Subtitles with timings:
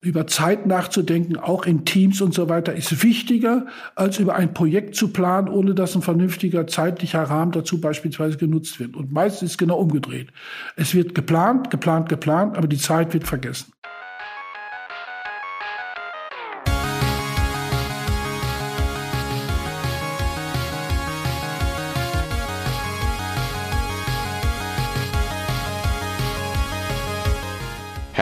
[0.00, 3.66] über Zeit nachzudenken, auch in Teams und so weiter, ist wichtiger,
[3.96, 8.78] als über ein Projekt zu planen, ohne dass ein vernünftiger zeitlicher Rahmen dazu beispielsweise genutzt
[8.78, 8.94] wird.
[8.94, 10.28] Und meistens ist es genau umgedreht.
[10.76, 13.72] Es wird geplant, geplant, geplant, aber die Zeit wird vergessen.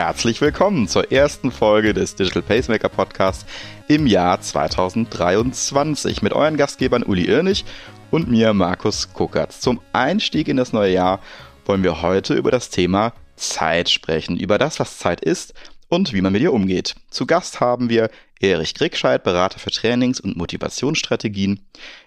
[0.07, 3.45] Herzlich willkommen zur ersten Folge des Digital Pacemaker Podcasts
[3.89, 7.65] im Jahr 2023 mit euren Gastgebern Uli Irnig
[8.09, 9.59] und mir Markus Kuckertz.
[9.59, 11.19] Zum Einstieg in das neue Jahr
[11.65, 15.53] wollen wir heute über das Thema Zeit sprechen, über das, was Zeit ist
[15.89, 16.95] und wie man mit ihr umgeht.
[17.09, 21.59] Zu Gast haben wir Erich Grickscheid, Berater für Trainings- und Motivationsstrategien.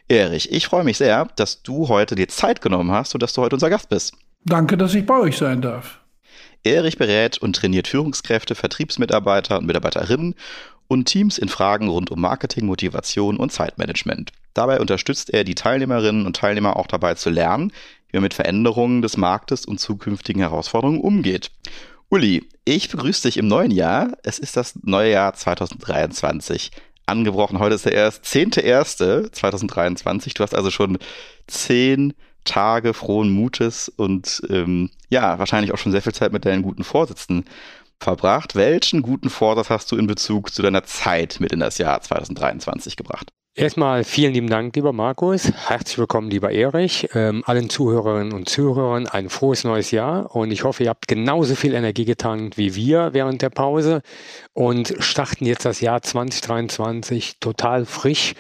[0.08, 3.42] Erich, ich freue mich sehr, dass du heute dir Zeit genommen hast und dass du
[3.42, 4.14] heute unser Gast bist.
[4.46, 6.00] Danke, dass ich bei euch sein darf.
[6.62, 10.34] Erich berät und trainiert Führungskräfte, Vertriebsmitarbeiter und Mitarbeiterinnen
[10.88, 14.32] und Teams in Fragen rund um Marketing, Motivation und Zeitmanagement.
[14.54, 17.72] Dabei unterstützt er die Teilnehmerinnen und Teilnehmer auch dabei zu lernen,
[18.08, 21.50] wie man mit Veränderungen des Marktes und zukünftigen Herausforderungen umgeht.
[22.08, 24.18] Uli, ich begrüße dich im neuen Jahr.
[24.24, 26.72] Es ist das neue Jahr 2023
[27.10, 27.58] angebrochen.
[27.58, 30.34] Heute ist der erst 10.1.2023.
[30.34, 30.98] Du hast also schon
[31.46, 36.62] zehn Tage frohen Mutes und ähm, ja, wahrscheinlich auch schon sehr viel Zeit mit deinen
[36.62, 37.44] guten Vorsitzenden
[38.00, 38.54] verbracht.
[38.54, 42.96] Welchen guten Vorsatz hast du in Bezug zu deiner Zeit mit in das Jahr 2023
[42.96, 43.30] gebracht?
[43.56, 45.50] Erstmal vielen lieben Dank, lieber Markus.
[45.66, 47.08] Herzlich willkommen, lieber Erich.
[47.14, 51.56] Ähm, allen Zuhörerinnen und Zuhörern ein frohes neues Jahr und ich hoffe, ihr habt genauso
[51.56, 54.02] viel Energie getankt wie wir während der Pause
[54.52, 58.34] und starten jetzt das Jahr 2023 total frisch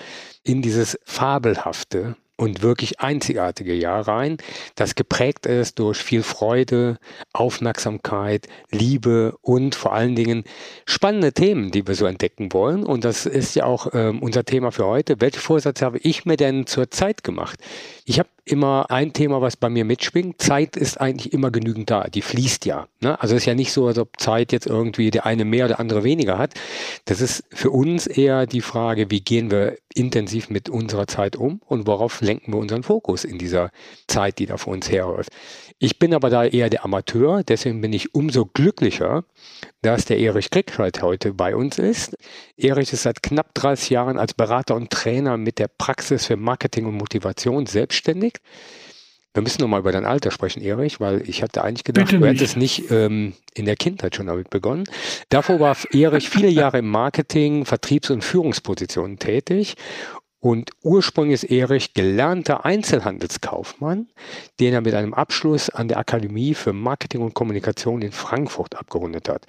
[0.44, 4.38] in dieses fabelhafte und wirklich einzigartige Jahr rein,
[4.74, 6.96] das geprägt ist durch viel Freude,
[7.34, 10.44] Aufmerksamkeit, Liebe und vor allen Dingen
[10.86, 12.84] spannende Themen, die wir so entdecken wollen.
[12.84, 15.20] Und das ist ja auch ähm, unser Thema für heute.
[15.20, 17.60] Welche Vorsätze habe ich mir denn zur Zeit gemacht?
[18.06, 20.40] Ich habe immer ein Thema, was bei mir mitschwingt.
[20.40, 22.04] Zeit ist eigentlich immer genügend da.
[22.04, 22.88] Die fließt ja.
[23.00, 23.20] Ne?
[23.20, 25.78] Also es ist ja nicht so, als ob Zeit jetzt irgendwie der eine mehr oder
[25.78, 26.54] andere weniger hat.
[27.04, 31.60] Das ist für uns eher die Frage, wie gehen wir intensiv mit unserer Zeit um
[31.66, 33.70] und worauf lenken wir unseren Fokus in dieser
[34.06, 35.30] Zeit, die da vor uns herläuft.
[35.80, 39.24] Ich bin aber da eher der Amateur, deswegen bin ich umso glücklicher,
[39.82, 42.16] dass der Erich Kriegscheid heute bei uns ist.
[42.56, 46.86] Erich ist seit knapp 30 Jahren als Berater und Trainer mit der Praxis für Marketing
[46.86, 48.34] und Motivation selbstständig.
[49.32, 52.56] Wir müssen nochmal über dein Alter sprechen, Erich, weil ich hatte eigentlich gedacht, du hättest
[52.56, 54.84] nicht ähm, in der Kindheit schon damit begonnen.
[55.28, 59.76] Davor war Erich viele Jahre im Marketing, Vertriebs- und Führungspositionen tätig
[60.40, 64.08] und ursprünglich ist Erich gelernter Einzelhandelskaufmann,
[64.58, 69.28] den er mit einem Abschluss an der Akademie für Marketing und Kommunikation in Frankfurt abgerundet
[69.28, 69.46] hat.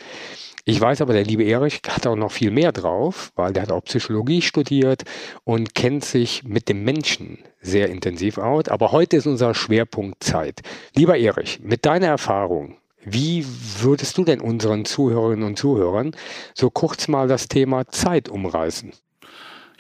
[0.66, 3.72] Ich weiß aber, der liebe Erich hat auch noch viel mehr drauf, weil der hat
[3.72, 5.04] auch Psychologie studiert
[5.44, 8.68] und kennt sich mit dem Menschen sehr intensiv aus.
[8.68, 10.62] Aber heute ist unser Schwerpunkt Zeit.
[10.96, 13.46] Lieber Erich, mit deiner Erfahrung, wie
[13.80, 16.16] würdest du denn unseren Zuhörerinnen und Zuhörern
[16.54, 18.92] so kurz mal das Thema Zeit umreißen?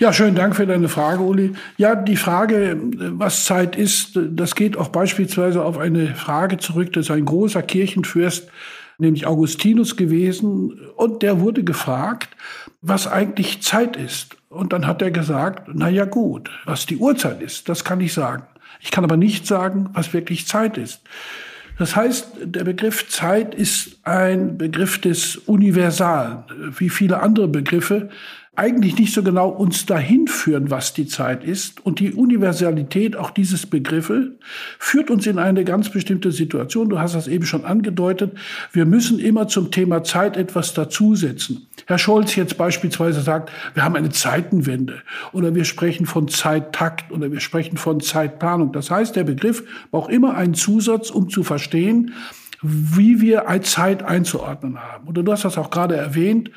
[0.01, 1.51] Ja, schönen Dank für deine Frage, Uli.
[1.77, 2.75] Ja, die Frage,
[3.19, 7.61] was Zeit ist, das geht auch beispielsweise auf eine Frage zurück, das ist ein großer
[7.61, 8.49] Kirchenfürst,
[8.97, 12.29] nämlich Augustinus gewesen, und der wurde gefragt,
[12.81, 14.37] was eigentlich Zeit ist.
[14.49, 18.11] Und dann hat er gesagt, na ja gut, was die Uhrzeit ist, das kann ich
[18.11, 18.41] sagen.
[18.79, 21.01] Ich kann aber nicht sagen, was wirklich Zeit ist.
[21.77, 26.43] Das heißt, der Begriff Zeit ist ein Begriff des Universalen,
[26.77, 28.09] wie viele andere Begriffe
[28.53, 31.85] eigentlich nicht so genau uns dahin führen, was die Zeit ist.
[31.85, 34.33] Und die Universalität auch dieses Begriffe
[34.77, 36.89] führt uns in eine ganz bestimmte Situation.
[36.89, 38.37] Du hast das eben schon angedeutet.
[38.73, 41.67] Wir müssen immer zum Thema Zeit etwas dazusetzen.
[41.85, 45.01] Herr Scholz jetzt beispielsweise sagt, wir haben eine Zeitenwende
[45.31, 48.73] oder wir sprechen von Zeittakt oder wir sprechen von Zeitplanung.
[48.73, 52.13] Das heißt, der Begriff braucht immer einen Zusatz, um zu verstehen,
[52.61, 55.07] wie wir Zeit einzuordnen haben.
[55.07, 56.51] Oder du hast das auch gerade erwähnt.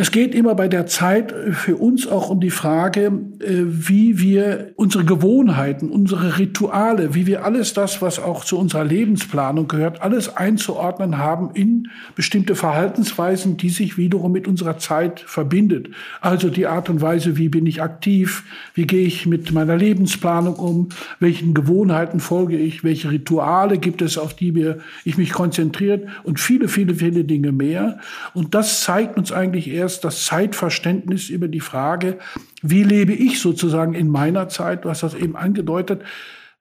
[0.00, 3.06] Es geht immer bei der Zeit für uns auch um die Frage,
[3.40, 8.84] äh, wie wir unsere Gewohnheiten, unsere Rituale, wie wir alles das, was auch zu unserer
[8.84, 15.88] Lebensplanung gehört, alles einzuordnen haben in bestimmte Verhaltensweisen, die sich wiederum mit unserer Zeit verbindet.
[16.20, 18.44] Also die Art und Weise, wie bin ich aktiv,
[18.74, 24.16] wie gehe ich mit meiner Lebensplanung um, welchen Gewohnheiten folge ich, welche Rituale gibt es,
[24.16, 27.98] auf die ich mich konzentriert und viele, viele, viele Dinge mehr.
[28.32, 32.18] Und das zeigt uns eigentlich erst, erst das Zeitverständnis über die Frage,
[32.60, 36.02] wie lebe ich sozusagen in meiner Zeit, du hast das eben angedeutet,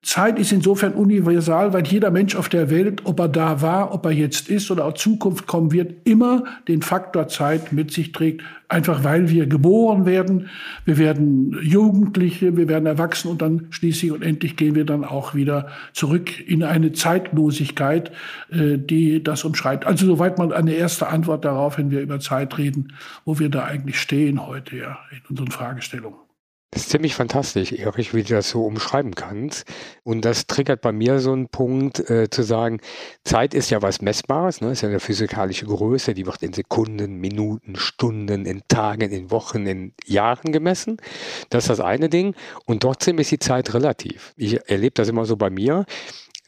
[0.08, 4.06] Zeit ist insofern universal, weil jeder Mensch auf der Welt, ob er da war, ob
[4.06, 8.42] er jetzt ist oder auch Zukunft kommen wird, immer den Faktor Zeit mit sich trägt.
[8.70, 10.48] Einfach weil wir geboren werden,
[10.86, 15.36] wir werden Jugendliche, wir werden erwachsen und dann schließlich und endlich gehen wir dann auch
[15.36, 18.14] wieder zurück in eine Zeitlosigkeit,
[18.50, 19.86] äh, die das umschreibt.
[19.86, 22.94] Also soweit mal eine erste Antwort darauf, wenn wir über Zeit reden,
[23.26, 26.27] wo wir da eigentlich stehen heute ja in unseren Fragestellungen.
[26.72, 29.66] Das ist ziemlich fantastisch, Erich, wie du das so umschreiben kannst.
[30.04, 32.82] Und das triggert bei mir so einen Punkt, äh, zu sagen,
[33.24, 34.72] Zeit ist ja was Messbares, ne?
[34.72, 39.66] ist ja eine physikalische Größe, die wird in Sekunden, Minuten, Stunden, in Tagen, in Wochen,
[39.66, 40.98] in Jahren gemessen.
[41.50, 42.36] Das ist das eine Ding.
[42.66, 44.34] Und trotzdem ist die Zeit relativ.
[44.36, 45.86] Ich erlebe das immer so bei mir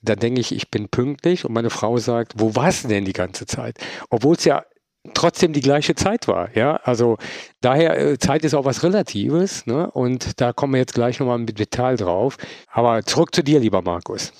[0.02, 3.14] da denke ich, ich bin pünktlich und meine Frau sagt, wo warst du denn die
[3.14, 3.78] ganze Zeit?
[4.10, 4.64] Obwohl es ja
[5.14, 6.56] trotzdem die gleiche Zeit war.
[6.56, 7.18] Ja, also
[7.62, 9.90] daher äh, Zeit ist auch was Relatives, ne?
[9.92, 12.38] Und da kommen wir jetzt gleich nochmal im Detail drauf.
[12.68, 14.34] Aber zurück zu dir, lieber Markus.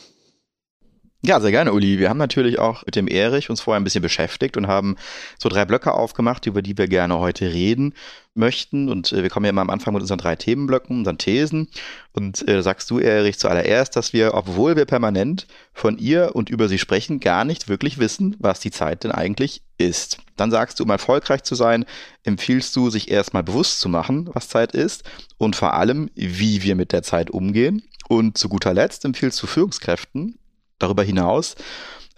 [1.22, 2.00] Ja, sehr gerne, Uli.
[2.00, 4.96] Wir haben natürlich auch mit dem Erich uns vorher ein bisschen beschäftigt und haben
[5.38, 7.94] so drei Blöcke aufgemacht, über die wir gerne heute reden
[8.36, 8.88] möchten.
[8.88, 11.68] Und äh, wir kommen ja immer am Anfang mit unseren drei Themenblöcken, unseren Thesen.
[12.14, 16.70] Und äh, sagst du, Erich, zuallererst, dass wir, obwohl wir permanent von ihr und über
[16.70, 20.20] sie sprechen, gar nicht wirklich wissen, was die Zeit denn eigentlich ist.
[20.38, 21.84] Dann sagst du, um erfolgreich zu sein,
[22.24, 25.04] empfiehlst du, sich erstmal bewusst zu machen, was Zeit ist
[25.38, 27.84] und vor allem, wie wir mit der Zeit umgehen.
[28.08, 30.40] Und zu guter Letzt empfiehlst du Führungskräften,
[30.80, 31.56] darüber hinaus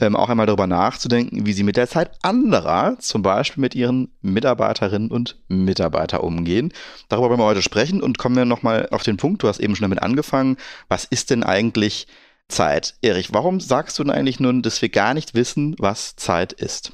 [0.02, 4.10] ähm, auch einmal darüber nachzudenken, wie sie mit der Zeit anderer, zum Beispiel mit ihren
[4.22, 6.74] Mitarbeiterinnen und Mitarbeitern umgehen.
[7.08, 9.76] Darüber wollen wir heute sprechen und kommen wir nochmal auf den Punkt, du hast eben
[9.76, 10.58] schon damit angefangen,
[10.90, 12.08] was ist denn eigentlich
[12.50, 12.96] Zeit?
[13.02, 16.94] Erich, warum sagst du denn eigentlich nun, dass wir gar nicht wissen, was Zeit ist?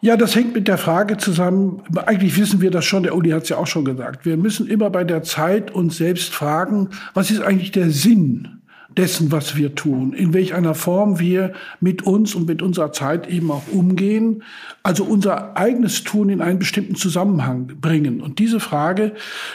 [0.00, 3.44] Ja, das hängt mit der Frage zusammen, eigentlich wissen wir das schon, der Uli hat
[3.44, 7.30] es ja auch schon gesagt, wir müssen immer bei der Zeit uns selbst fragen, was
[7.30, 8.53] ist eigentlich der Sinn
[8.96, 13.28] dessen, was wir tun, in welch einer Form wir mit uns und mit unserer Zeit
[13.28, 14.42] eben auch umgehen,
[14.82, 18.20] also unser eigenes Tun in einen bestimmten Zusammenhang bringen.
[18.20, 19.12] Und diese Frage,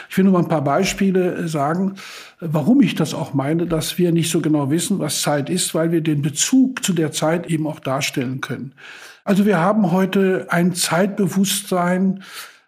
[0.08, 1.94] ich will nur mal ein paar Beispiele sagen,
[2.40, 5.92] warum ich das auch meine, dass wir nicht so genau wissen, was Zeit ist, weil
[5.92, 8.72] wir den Bezug zu der Zeit eben auch darstellen können.
[9.24, 12.22] Also wir haben heute ein Zeitbewusstsein,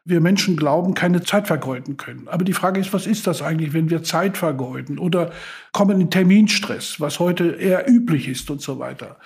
[0.04, 2.26] wir Menschen glauben, keine Zeit vergeuden können.
[2.26, 5.31] Aber die Frage ist, was ist das eigentlich, wenn wir Zeit vergeuden oder
[5.72, 9.16] kommen in Terminstress, was heute eher üblich ist und so weiter.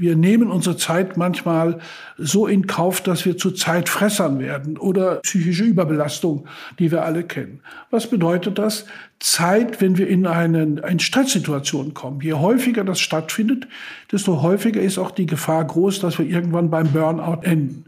[0.00, 1.80] Wir nehmen unsere Zeit manchmal
[2.16, 6.46] so in Kauf, dass wir zu Zeitfressern werden oder psychische Überbelastung,
[6.78, 7.62] die wir alle kennen.
[7.90, 8.86] Was bedeutet das?
[9.18, 12.20] Zeit, wenn wir in eine, eine Stresssituation kommen.
[12.20, 13.66] Je häufiger das stattfindet,
[14.12, 17.86] desto häufiger ist auch die Gefahr groß, dass wir irgendwann beim Burnout enden.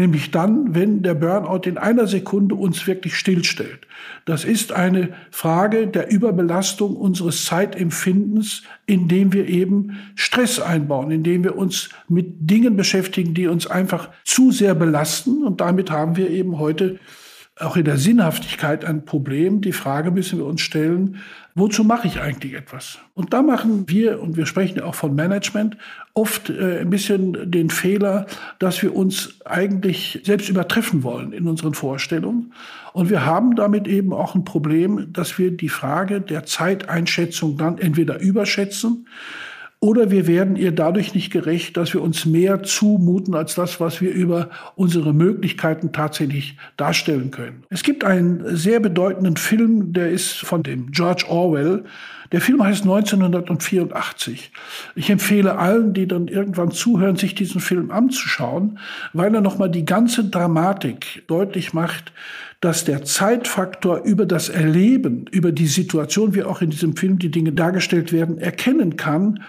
[0.00, 3.80] Nämlich dann, wenn der Burnout in einer Sekunde uns wirklich stillstellt.
[4.24, 11.54] Das ist eine Frage der Überbelastung unseres Zeitempfindens, indem wir eben Stress einbauen, indem wir
[11.54, 15.44] uns mit Dingen beschäftigen, die uns einfach zu sehr belasten.
[15.44, 16.98] Und damit haben wir eben heute
[17.62, 19.60] auch in der Sinnhaftigkeit ein Problem.
[19.60, 21.18] Die Frage müssen wir uns stellen,
[21.54, 22.98] wozu mache ich eigentlich etwas?
[23.14, 25.76] Und da machen wir, und wir sprechen auch von Management,
[26.14, 28.26] oft äh, ein bisschen den Fehler,
[28.58, 32.52] dass wir uns eigentlich selbst übertreffen wollen in unseren Vorstellungen.
[32.92, 37.78] Und wir haben damit eben auch ein Problem, dass wir die Frage der Zeiteinschätzung dann
[37.78, 39.06] entweder überschätzen,
[39.82, 44.02] oder wir werden ihr dadurch nicht gerecht, dass wir uns mehr zumuten als das, was
[44.02, 47.64] wir über unsere Möglichkeiten tatsächlich darstellen können.
[47.70, 51.84] Es gibt einen sehr bedeutenden Film, der ist von dem George Orwell.
[52.30, 54.52] Der Film heißt 1984.
[54.96, 58.78] Ich empfehle allen, die dann irgendwann zuhören, sich diesen Film anzuschauen,
[59.14, 62.12] weil er nochmal die ganze Dramatik deutlich macht,
[62.60, 67.30] dass der Zeitfaktor über das Erleben, über die Situation, wie auch in diesem Film die
[67.30, 69.40] Dinge dargestellt werden, erkennen kann,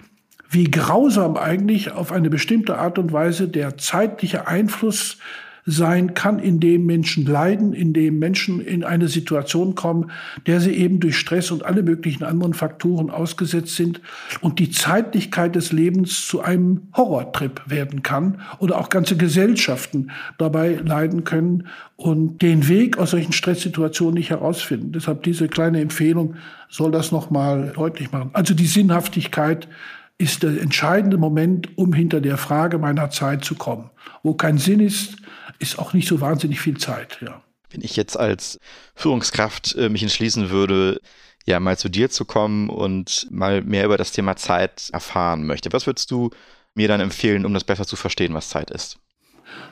[0.52, 5.18] wie grausam eigentlich auf eine bestimmte Art und Weise der zeitliche Einfluss
[5.66, 10.12] sein kann, in dem Menschen leiden, in dem Menschen in eine Situation kommen,
[10.48, 14.02] der sie eben durch Stress und alle möglichen anderen Faktoren ausgesetzt sind
[14.42, 20.80] und die Zeitlichkeit des Lebens zu einem Horrortrip werden kann oder auch ganze Gesellschaften dabei
[20.84, 24.92] leiden können und den Weg aus solchen Stresssituationen nicht herausfinden.
[24.92, 26.36] Deshalb diese kleine Empfehlung
[26.70, 28.32] soll das nochmal deutlich machen.
[28.34, 29.68] Also die Sinnhaftigkeit
[30.22, 33.90] ist der entscheidende Moment, um hinter der Frage meiner Zeit zu kommen.
[34.24, 35.18] Wo kein Sinn ist,
[35.60, 37.18] ist auch nicht so wahnsinnig viel Zeit.
[37.22, 37.42] Ja.
[37.72, 38.60] Wenn ich jetzt als
[38.96, 41.02] Führungskraft äh, mich entschließen würde,
[41.46, 45.74] ja, mal zu dir zu kommen und mal mehr über das Thema Zeit erfahren möchte,
[45.74, 46.30] was würdest du
[46.76, 49.00] mir dann empfehlen, um das besser zu verstehen, was Zeit ist?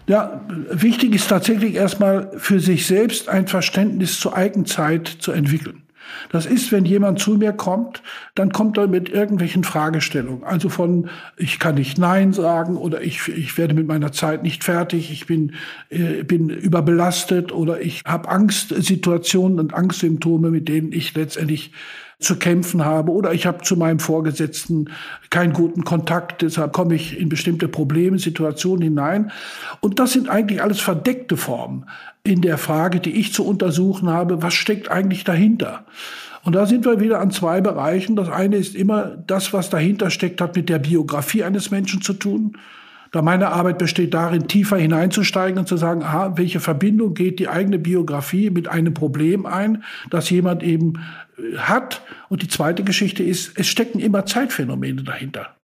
[0.08, 0.42] Ja,
[0.72, 5.84] wichtig ist tatsächlich erstmal für sich selbst ein Verständnis zur Eigenzeit zu entwickeln.
[6.32, 8.02] Das ist, wenn jemand zu mir kommt,
[8.36, 10.44] dann kommt er mit irgendwelchen Fragestellungen.
[10.44, 14.64] Also von, ich kann nicht Nein sagen oder ich, ich werde mit meiner Zeit nicht
[14.64, 15.54] fertig, ich bin,
[15.90, 21.72] äh, bin überbelastet oder ich habe Angstsituationen und Angstsymptome, mit denen ich letztendlich
[22.20, 24.90] zu kämpfen habe oder ich habe zu meinem Vorgesetzten
[25.30, 29.32] keinen guten Kontakt, deshalb komme ich in bestimmte Probleme, Situationen hinein.
[29.80, 31.86] Und das sind eigentlich alles verdeckte Formen
[32.24, 35.86] in der Frage, die ich zu untersuchen habe, was steckt eigentlich dahinter?
[36.44, 38.16] Und da sind wir wieder an zwei Bereichen.
[38.16, 42.14] Das eine ist immer das, was dahinter steckt, hat mit der Biografie eines Menschen zu
[42.14, 42.58] tun.
[43.12, 47.48] Da meine Arbeit besteht darin, tiefer hineinzusteigen und zu sagen, aha, welche Verbindung geht die
[47.48, 50.94] eigene Biografie mit einem Problem ein, das jemand eben
[51.38, 52.04] äh, hat.
[52.30, 55.56] Und die zweite Geschichte ist, es stecken immer Zeitphänomene dahinter.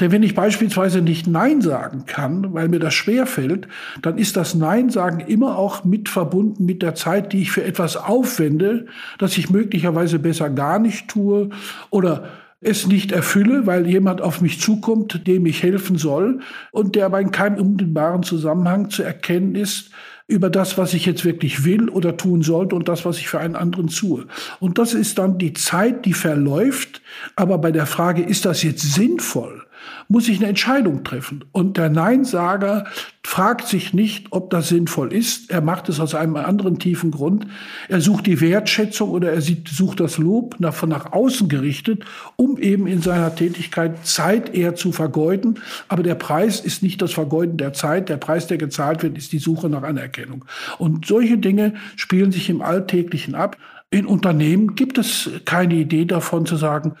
[0.00, 3.68] Denn wenn ich beispielsweise nicht Nein sagen kann, weil mir das schwer fällt,
[4.00, 7.64] dann ist das Nein sagen immer auch mit verbunden mit der Zeit, die ich für
[7.64, 8.86] etwas aufwende,
[9.18, 11.50] das ich möglicherweise besser gar nicht tue
[11.90, 12.28] oder
[12.62, 17.20] es nicht erfülle, weil jemand auf mich zukommt, dem ich helfen soll und der aber
[17.20, 19.90] in keinem unmittelbaren Zusammenhang zu erkennen ist
[20.28, 23.40] über das, was ich jetzt wirklich will oder tun sollte und das, was ich für
[23.40, 24.26] einen anderen tue.
[24.60, 27.02] Und das ist dann die Zeit, die verläuft.
[27.36, 29.61] Aber bei der Frage, ist das jetzt sinnvoll?
[30.08, 31.44] Muss ich eine Entscheidung treffen.
[31.52, 32.84] Und der Neinsager
[33.24, 35.50] fragt sich nicht, ob das sinnvoll ist.
[35.50, 37.46] Er macht es aus einem anderen tiefen Grund.
[37.88, 42.04] Er sucht die Wertschätzung oder er sucht das Lob nach, von nach außen gerichtet,
[42.36, 45.60] um eben in seiner Tätigkeit Zeit eher zu vergeuden.
[45.88, 48.08] Aber der Preis ist nicht das Vergeuden der Zeit.
[48.08, 50.44] Der Preis, der gezahlt wird, ist die Suche nach Anerkennung.
[50.78, 53.56] Und solche Dinge spielen sich im Alltäglichen ab.
[53.90, 56.96] In Unternehmen gibt es keine Idee davon zu sagen,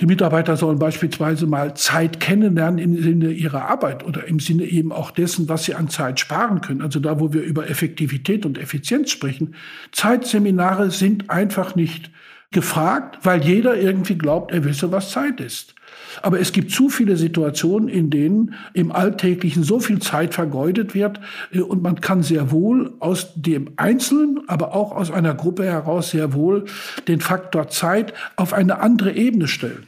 [0.00, 4.90] die Mitarbeiter sollen beispielsweise mal Zeit kennenlernen im Sinne ihrer Arbeit oder im Sinne eben
[4.90, 6.82] auch dessen, was sie an Zeit sparen können.
[6.82, 9.54] Also da, wo wir über Effektivität und Effizienz sprechen.
[9.92, 12.10] Zeitseminare sind einfach nicht
[12.50, 15.74] gefragt, weil jeder irgendwie glaubt, er wisse, was Zeit ist.
[16.20, 21.20] Aber es gibt zu viele Situationen, in denen im Alltäglichen so viel Zeit vergeudet wird
[21.52, 26.10] äh, und man kann sehr wohl aus dem Einzelnen, aber auch aus einer Gruppe heraus
[26.10, 26.64] sehr wohl
[27.08, 29.86] den Faktor Zeit auf eine andere Ebene stellen.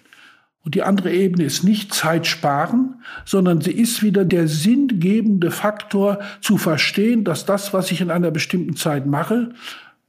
[0.64, 6.21] Und die andere Ebene ist nicht Zeit sparen, sondern sie ist wieder der sinngebende Faktor
[6.40, 9.50] zu verstehen, dass das, was ich in einer bestimmten Zeit mache,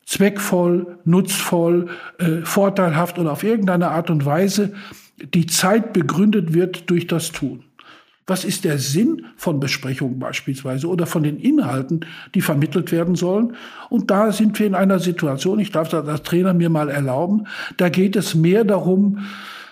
[0.06, 4.74] zweckvoll, nutzvoll, äh, vorteilhaft oder auf irgendeine Art und Weise
[5.18, 7.64] die Zeit begründet wird durch das Tun.
[8.28, 13.56] Was ist der Sinn von Besprechungen beispielsweise oder von den Inhalten, die vermittelt werden sollen?
[13.90, 17.46] Und da sind wir in einer Situation, ich darf das als Trainer mir mal erlauben,
[17.78, 19.20] da geht es mehr darum,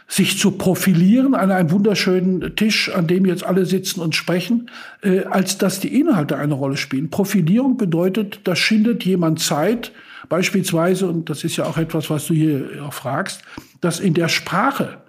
[0.08, 4.70] sich zu profilieren an einem wunderschönen Tisch, an dem jetzt alle sitzen und sprechen,
[5.02, 7.10] äh, als dass die Inhalte eine Rolle spielen.
[7.10, 9.92] Profilierung bedeutet, da schindet jemand Zeit,
[10.30, 13.42] beispielsweise, und das ist ja auch etwas, was du hier auch fragst,
[13.82, 15.00] dass in der Sprache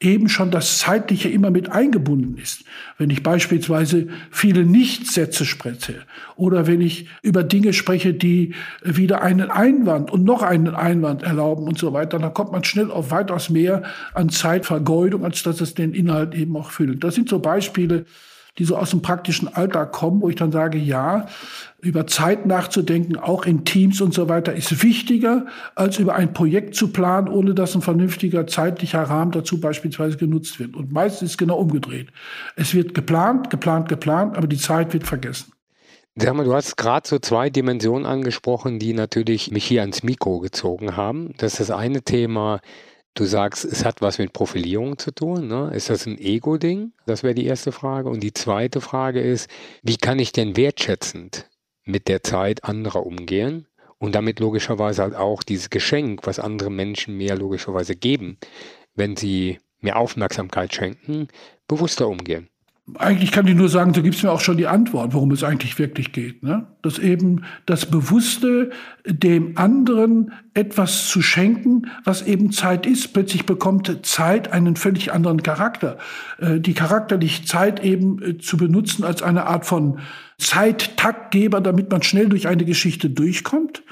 [0.00, 2.64] eben schon das Zeitliche immer mit eingebunden ist.
[2.96, 5.96] Wenn ich beispielsweise viele Nichtsätze spreche
[6.36, 11.64] oder wenn ich über Dinge spreche, die wieder einen Einwand und noch einen Einwand erlauben
[11.68, 13.82] und so weiter, dann kommt man schnell auf weitaus mehr
[14.14, 17.04] an Zeitvergeudung, als dass es den Inhalt eben auch füllt.
[17.04, 18.06] Das sind so Beispiele,
[18.58, 21.26] die so aus dem praktischen Alltag kommen, wo ich dann sage, ja,
[21.80, 26.74] über Zeit nachzudenken, auch in Teams und so weiter, ist wichtiger, als über ein Projekt
[26.74, 30.76] zu planen, ohne dass ein vernünftiger zeitlicher Rahmen dazu beispielsweise genutzt wird.
[30.76, 32.08] Und meistens ist es genau umgedreht.
[32.56, 35.52] Es wird geplant, geplant, geplant, aber die Zeit wird vergessen.
[36.16, 40.40] Sag mal, du hast gerade so zwei Dimensionen angesprochen, die natürlich mich hier ans Mikro
[40.40, 41.32] gezogen haben.
[41.38, 42.60] Das ist das eine Thema,
[43.14, 45.48] Du sagst, es hat was mit Profilierung zu tun.
[45.48, 45.72] Ne?
[45.74, 46.92] Ist das ein Ego-Ding?
[47.06, 48.08] Das wäre die erste Frage.
[48.08, 49.50] Und die zweite Frage ist,
[49.82, 51.48] wie kann ich denn wertschätzend
[51.84, 53.66] mit der Zeit anderer umgehen?
[53.98, 58.38] Und damit logischerweise halt auch dieses Geschenk, was andere Menschen mir logischerweise geben,
[58.94, 61.28] wenn sie mir Aufmerksamkeit schenken,
[61.66, 62.48] bewusster umgehen
[62.98, 65.44] eigentlich kann ich nur sagen, so gibt es mir auch schon die Antwort, worum es
[65.44, 66.42] eigentlich wirklich geht.
[66.42, 66.66] Ne?
[66.82, 68.70] Dass eben das Bewusste,
[69.06, 73.12] dem anderen etwas zu schenken, was eben Zeit ist.
[73.12, 75.98] Plötzlich bekommt Zeit einen völlig anderen Charakter.
[76.38, 80.00] Äh, die charakterliche Zeit eben äh, zu benutzen als eine Art von
[80.38, 83.82] Zeittaktgeber, damit man schnell durch eine Geschichte durchkommt.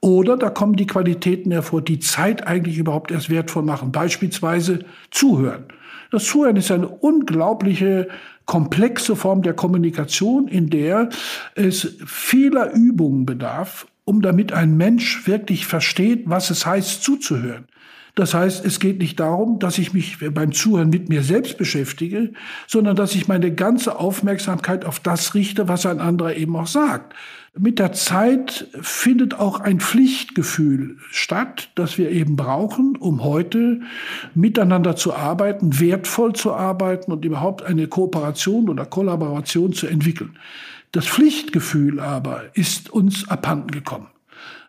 [0.00, 3.92] Oder da kommen die Qualitäten hervor, die Zeit eigentlich überhaupt erst wertvoll machen.
[3.92, 5.64] Beispielsweise zuhören.
[6.10, 8.08] Das Zuhören ist eine unglaubliche
[8.46, 11.10] komplexe Form der Kommunikation, in der
[11.54, 17.66] es vieler Übungen bedarf, um damit ein Mensch wirklich versteht, was es heißt zuzuhören.
[18.14, 22.32] Das heißt, es geht nicht darum, dass ich mich beim Zuhören mit mir selbst beschäftige,
[22.66, 27.14] sondern dass ich meine ganze Aufmerksamkeit auf das richte, was ein anderer eben auch sagt.
[27.56, 33.80] Mit der Zeit findet auch ein Pflichtgefühl statt, das wir eben brauchen, um heute
[34.34, 40.38] miteinander zu arbeiten, wertvoll zu arbeiten und überhaupt eine Kooperation oder Kollaboration zu entwickeln.
[40.92, 44.08] Das Pflichtgefühl aber ist uns abhanden gekommen.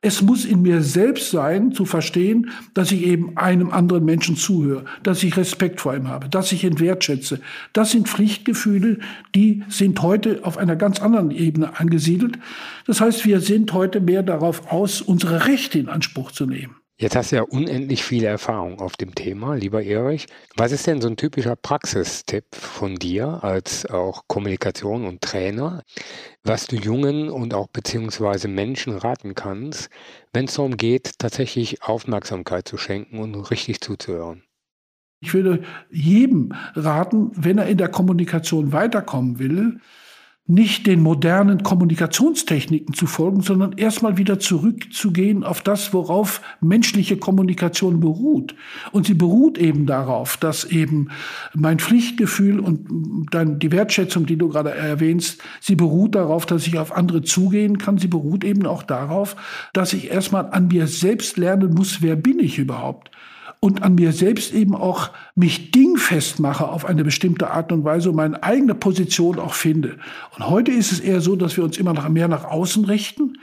[0.02, 4.86] Es muss in mir selbst sein, zu verstehen, dass ich eben einem anderen Menschen zuhöre,
[5.04, 7.42] dass ich Respekt vor ihm habe, dass ich ihn wertschätze.
[7.74, 9.00] Das sind Pflichtgefühle,
[9.36, 12.40] die sind heute auf einer ganz anderen Ebene angesiedelt.
[12.86, 16.76] Das heißt, wir sind heute mehr darauf aus, unsere Rechte in Anspruch zu nehmen.
[17.02, 20.26] Jetzt hast du ja unendlich viele Erfahrung auf dem Thema, lieber Erich.
[20.58, 25.84] Was ist denn so ein typischer Praxistipp von dir als auch Kommunikation und Trainer,
[26.44, 29.90] was du Jungen und auch beziehungsweise Menschen raten kannst,
[30.34, 34.44] wenn es darum geht, tatsächlich Aufmerksamkeit zu schenken und richtig zuzuhören?
[35.22, 39.80] Ich würde jedem raten, wenn er in der Kommunikation weiterkommen will,
[40.50, 48.00] nicht den modernen Kommunikationstechniken zu folgen, sondern erstmal wieder zurückzugehen auf das, worauf menschliche Kommunikation
[48.00, 48.56] beruht.
[48.92, 51.10] Und sie beruht eben darauf, dass eben
[51.54, 56.80] mein Pflichtgefühl und dann die Wertschätzung, die du gerade erwähnst, sie beruht darauf, dass ich
[56.80, 58.00] auf andere zugehen kann.
[58.00, 59.36] Sie beruht eben auch darauf,
[59.74, 63.12] dass ich erstmal an mir selbst lernen muss, wer bin ich überhaupt?
[63.62, 68.10] Und an mir selbst eben auch mich dingfest mache auf eine bestimmte Art und Weise
[68.10, 69.98] und meine eigene Position auch finde.
[70.38, 73.38] Und heute ist es eher so, dass wir uns immer noch mehr nach außen richten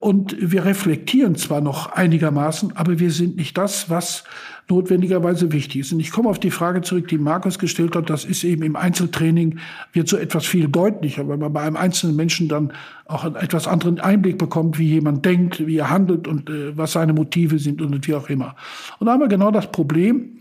[0.00, 4.24] und wir reflektieren zwar noch einigermaßen, aber wir sind nicht das, was
[4.66, 5.92] notwendigerweise wichtig ist.
[5.92, 8.08] Und ich komme auf die Frage zurück, die Markus gestellt hat.
[8.08, 9.58] Das ist eben im Einzeltraining
[9.92, 12.72] wird so etwas viel deutlicher, weil man bei einem einzelnen Menschen dann
[13.04, 16.92] auch einen etwas anderen Einblick bekommt, wie jemand denkt, wie er handelt und äh, was
[16.92, 18.56] seine Motive sind und wie auch immer.
[19.00, 20.38] Und da haben wir genau das Problem,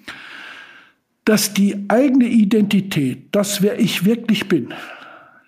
[1.25, 4.73] dass die eigene Identität, das wer ich wirklich bin,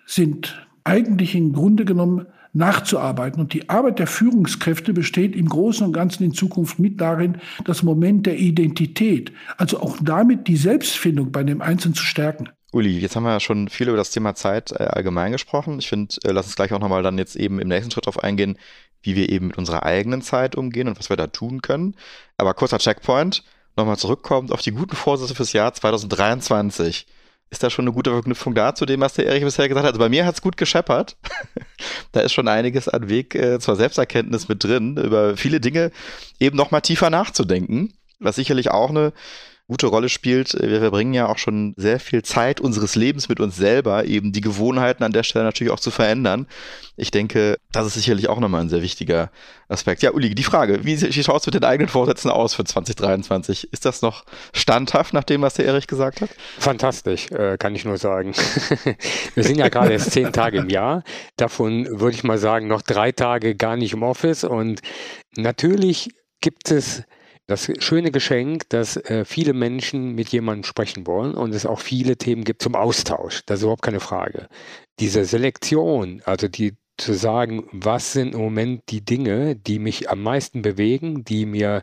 [0.04, 3.40] sind eigentlich im Grunde genommen nachzuarbeiten.
[3.40, 7.82] Und die Arbeit der Führungskräfte besteht im Großen und Ganzen in Zukunft mit darin, das
[7.82, 12.48] Moment der Identität, also auch damit die Selbstfindung bei dem Einzelnen zu stärken.
[12.72, 15.78] Uli, jetzt haben wir ja schon viel über das Thema Zeit äh, allgemein gesprochen.
[15.78, 18.22] Ich finde, äh, lass uns gleich auch nochmal dann jetzt eben im nächsten Schritt darauf
[18.22, 18.56] eingehen,
[19.02, 21.96] wie wir eben mit unserer eigenen Zeit umgehen und was wir da tun können.
[22.38, 23.44] Aber kurzer Checkpoint,
[23.76, 27.06] nochmal zurückkommt auf die guten Vorsätze fürs Jahr 2023
[27.52, 29.92] ist da schon eine gute Verknüpfung da zu dem, was der Erich bisher gesagt hat.
[29.92, 31.16] Also bei mir hat es gut gescheppert.
[32.12, 35.92] da ist schon einiges an Weg äh, zur Selbsterkenntnis mit drin, über viele Dinge
[36.40, 39.12] eben noch mal tiefer nachzudenken, was sicherlich auch eine
[39.68, 40.54] gute Rolle spielt.
[40.60, 44.40] Wir verbringen ja auch schon sehr viel Zeit unseres Lebens mit uns selber, eben die
[44.40, 46.46] Gewohnheiten an der Stelle natürlich auch zu verändern.
[46.96, 49.30] Ich denke, das ist sicherlich auch nochmal ein sehr wichtiger
[49.68, 50.02] Aspekt.
[50.02, 53.72] Ja, Uli, die Frage, wie, wie schaut es mit den eigenen Vorsätzen aus für 2023?
[53.72, 56.30] Ist das noch standhaft nach dem, was der Erich gesagt hat?
[56.58, 58.34] Fantastisch, äh, kann ich nur sagen.
[59.34, 61.02] Wir sind ja gerade erst zehn Tage im Jahr.
[61.36, 64.44] Davon würde ich mal sagen, noch drei Tage gar nicht im Office.
[64.44, 64.82] Und
[65.36, 67.04] natürlich gibt es
[67.52, 72.16] das schöne Geschenk, dass äh, viele Menschen mit jemandem sprechen wollen und es auch viele
[72.16, 73.42] Themen gibt zum Austausch.
[73.46, 74.48] Das ist überhaupt keine Frage.
[74.98, 80.22] Diese Selektion, also die zu sagen, was sind im Moment die Dinge, die mich am
[80.22, 81.82] meisten bewegen, die mir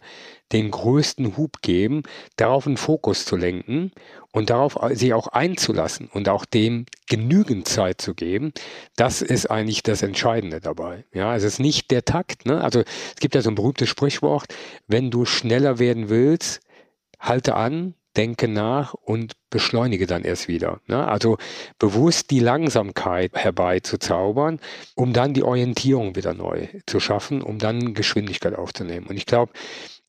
[0.52, 2.04] den größten Hub geben,
[2.36, 3.92] darauf einen Fokus zu lenken
[4.32, 8.54] und darauf sich auch einzulassen und auch dem genügend Zeit zu geben,
[8.96, 11.06] das ist eigentlich das Entscheidende dabei.
[11.14, 12.46] Ja, es ist nicht der Takt.
[12.46, 12.62] Ne?
[12.62, 14.54] Also es gibt ja so ein berühmtes Sprichwort,
[14.88, 16.62] wenn du schneller werden willst,
[17.20, 20.82] halte an, denke nach und beschleunige dann erst wieder.
[20.88, 21.08] Ne?
[21.08, 21.38] Also
[21.78, 24.60] bewusst die Langsamkeit herbeizuzaubern,
[24.96, 29.08] um dann die Orientierung wieder neu zu schaffen, um dann Geschwindigkeit aufzunehmen.
[29.08, 29.54] Und ich glaube,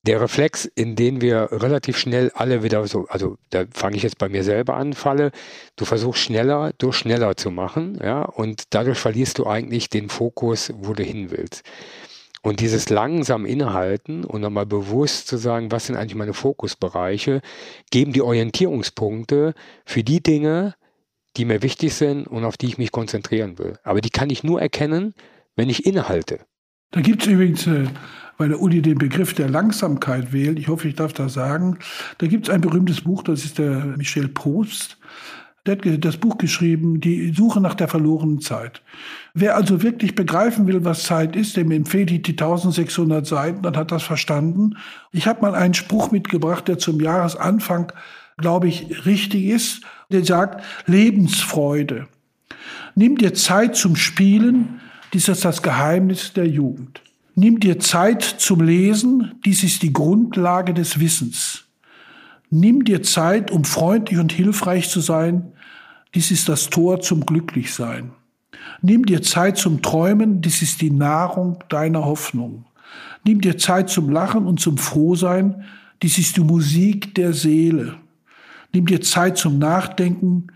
[0.03, 4.17] der Reflex, in den wir relativ schnell alle wieder so, also da fange ich jetzt
[4.17, 5.31] bei mir selber an, falle,
[5.75, 10.73] du versuchst schneller durch schneller zu machen, ja, und dadurch verlierst du eigentlich den Fokus,
[10.75, 11.63] wo du hin willst.
[12.43, 17.41] Und dieses langsam innehalten und nochmal bewusst zu sagen, was sind eigentlich meine Fokusbereiche,
[17.91, 19.53] geben die Orientierungspunkte
[19.85, 20.73] für die Dinge,
[21.37, 23.77] die mir wichtig sind und auf die ich mich konzentrieren will.
[23.83, 25.13] Aber die kann ich nur erkennen,
[25.55, 26.39] wenn ich innehalte.
[26.89, 27.85] Da gibt es übrigens, äh,
[28.41, 31.77] weil der Uli den Begriff der Langsamkeit wählt, ich hoffe, ich darf das sagen,
[32.17, 34.97] da gibt es ein berühmtes Buch, das ist der Michel Proust.
[35.67, 38.81] Der hat das Buch geschrieben, Die Suche nach der verlorenen Zeit.
[39.35, 43.77] Wer also wirklich begreifen will, was Zeit ist, dem empfehle ich die 1600 Seiten, dann
[43.77, 44.75] hat das verstanden.
[45.11, 47.93] Ich habe mal einen Spruch mitgebracht, der zum Jahresanfang,
[48.37, 49.83] glaube ich, richtig ist.
[50.11, 52.07] Der sagt, Lebensfreude.
[52.95, 54.81] Nimm dir Zeit zum Spielen,
[55.13, 57.03] dies ist das Geheimnis der Jugend.
[57.35, 61.65] Nimm dir Zeit zum Lesen, dies ist die Grundlage des Wissens.
[62.49, 65.53] Nimm dir Zeit, um freundlich und hilfreich zu sein.
[66.13, 68.11] Dies ist das Tor zum Glücklichsein.
[68.81, 72.65] Nimm dir Zeit zum Träumen, dies ist die Nahrung deiner Hoffnung.
[73.23, 75.63] Nimm dir Zeit zum Lachen und zum Frohsein,
[76.03, 77.95] dies ist die Musik der Seele.
[78.73, 80.47] Nimm dir Zeit zum Nachdenken,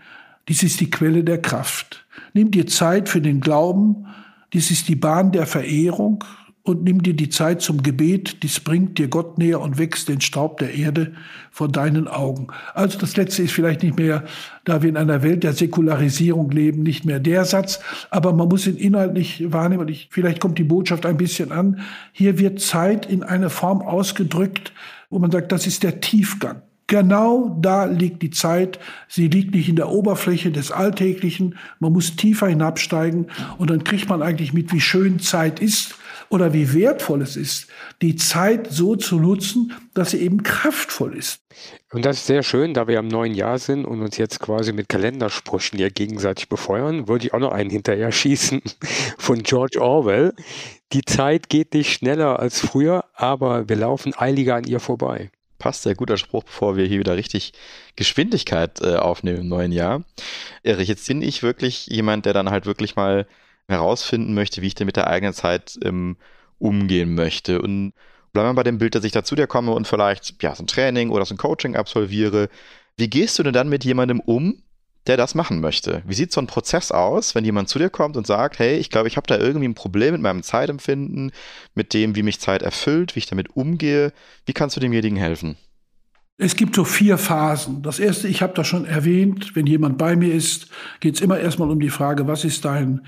[0.48, 2.04] dies ist die Quelle der Kraft.
[2.34, 4.06] Nimm dir Zeit für den Glauben,
[4.52, 6.22] dies ist die Bahn der Verehrung
[6.66, 10.20] und nimm dir die Zeit zum Gebet, dies bringt dir Gott näher und wächst den
[10.20, 11.12] Staub der Erde
[11.52, 12.48] vor deinen Augen.
[12.74, 14.24] Also das letzte ist vielleicht nicht mehr,
[14.64, 17.78] da wir in einer Welt der Säkularisierung leben, nicht mehr der Satz,
[18.10, 19.86] aber man muss ihn inhaltlich wahrnehmen.
[19.86, 21.80] Ich, vielleicht kommt die Botschaft ein bisschen an.
[22.10, 24.72] Hier wird Zeit in eine Form ausgedrückt,
[25.08, 26.62] wo man sagt, das ist der Tiefgang.
[26.88, 28.80] Genau da liegt die Zeit.
[29.08, 31.56] Sie liegt nicht in der Oberfläche des Alltäglichen.
[31.78, 33.26] Man muss tiefer hinabsteigen
[33.58, 35.96] und dann kriegt man eigentlich mit, wie schön Zeit ist
[36.28, 37.68] oder wie wertvoll es ist,
[38.02, 41.40] die Zeit so zu nutzen, dass sie eben kraftvoll ist.
[41.92, 44.72] Und das ist sehr schön, da wir am neuen Jahr sind und uns jetzt quasi
[44.72, 48.62] mit Kalendersprüchen ja gegenseitig befeuern, würde ich auch noch einen hinterher schießen
[49.18, 50.34] von George Orwell.
[50.92, 55.82] Die Zeit geht nicht schneller als früher, aber wir laufen eiliger an ihr vorbei passt
[55.82, 57.52] sehr guter Spruch, bevor wir hier wieder richtig
[57.96, 60.04] Geschwindigkeit äh, aufnehmen im neuen Jahr.
[60.62, 63.26] Erich, jetzt bin ich wirklich jemand, der dann halt wirklich mal
[63.68, 66.16] herausfinden möchte, wie ich denn mit der eigenen Zeit ähm,
[66.58, 67.60] umgehen möchte.
[67.60, 67.92] Und
[68.32, 70.62] bleiben wir bei dem Bild, dass ich da zu dir komme und vielleicht ja, so
[70.62, 72.48] ein Training oder so ein Coaching absolviere.
[72.96, 74.62] Wie gehst du denn dann mit jemandem um,
[75.06, 76.02] der das machen möchte.
[76.06, 78.90] Wie sieht so ein Prozess aus, wenn jemand zu dir kommt und sagt, hey, ich
[78.90, 81.32] glaube, ich habe da irgendwie ein Problem mit meinem Zeitempfinden,
[81.74, 84.12] mit dem, wie mich Zeit erfüllt, wie ich damit umgehe.
[84.46, 85.56] Wie kannst du demjenigen helfen?
[86.38, 87.82] Es gibt so vier Phasen.
[87.82, 90.68] Das erste, ich habe das schon erwähnt, wenn jemand bei mir ist,
[91.00, 93.06] geht es immer erstmal um die Frage, was ist dein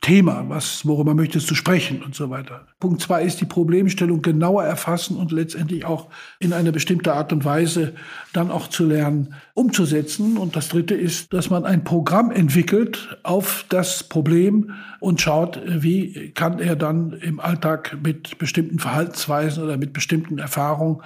[0.00, 2.66] Thema, was, worüber möchtest du sprechen und so weiter.
[2.78, 6.08] Punkt zwei ist die Problemstellung genauer erfassen und letztendlich auch
[6.38, 7.94] in eine bestimmte Art und Weise
[8.32, 10.38] dann auch zu lernen, umzusetzen.
[10.38, 16.30] Und das dritte ist, dass man ein Programm entwickelt auf das Problem und schaut, wie
[16.30, 21.02] kann er dann im Alltag mit bestimmten Verhaltensweisen oder mit bestimmten Erfahrungen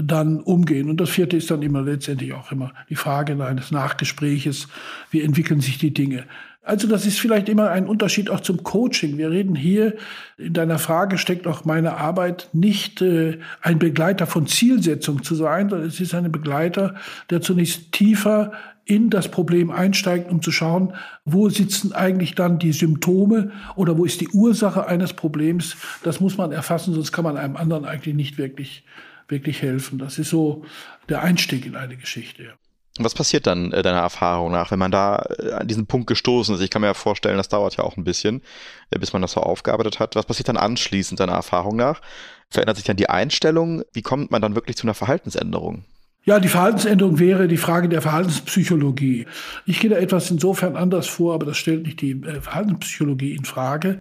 [0.00, 0.88] dann umgehen.
[0.88, 4.68] Und das vierte ist dann immer letztendlich auch immer die Frage eines Nachgespräches,
[5.10, 6.24] wie entwickeln sich die Dinge.
[6.64, 9.18] Also das ist vielleicht immer ein Unterschied auch zum Coaching.
[9.18, 9.96] Wir reden hier,
[10.38, 15.68] in deiner Frage steckt auch meine Arbeit, nicht äh, ein Begleiter von Zielsetzung zu sein,
[15.68, 16.94] sondern es ist ein Begleiter,
[17.30, 18.52] der zunächst tiefer
[18.84, 20.94] in das Problem einsteigt, um zu schauen,
[21.24, 25.76] wo sitzen eigentlich dann die Symptome oder wo ist die Ursache eines Problems.
[26.04, 28.84] Das muss man erfassen, sonst kann man einem anderen eigentlich nicht wirklich,
[29.26, 29.98] wirklich helfen.
[29.98, 30.64] Das ist so
[31.08, 32.54] der Einstieg in eine Geschichte.
[32.98, 36.54] Was passiert dann äh, deiner Erfahrung nach, wenn man da äh, an diesen Punkt gestoßen
[36.54, 36.60] ist?
[36.60, 38.42] Ich kann mir ja vorstellen, das dauert ja auch ein bisschen,
[38.90, 40.14] äh, bis man das so aufgearbeitet hat.
[40.14, 42.02] Was passiert dann anschließend deiner Erfahrung nach?
[42.50, 43.82] Verändert sich dann die Einstellung?
[43.94, 45.84] Wie kommt man dann wirklich zu einer Verhaltensänderung?
[46.24, 49.26] Ja, die Verhaltensänderung wäre die Frage der Verhaltenspsychologie.
[49.66, 53.44] Ich gehe da etwas insofern anders vor, aber das stellt nicht die äh, Verhaltenspsychologie in
[53.44, 54.00] Frage.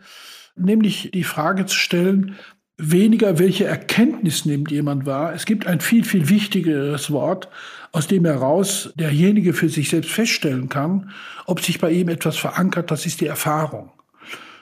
[0.57, 2.35] Nämlich die Frage zu stellen,
[2.77, 5.33] weniger, welche Erkenntnis nimmt jemand wahr.
[5.33, 7.47] Es gibt ein viel, viel wichtigeres Wort,
[7.91, 11.11] aus dem heraus derjenige für sich selbst feststellen kann,
[11.45, 13.91] ob sich bei ihm etwas verankert, das ist die Erfahrung.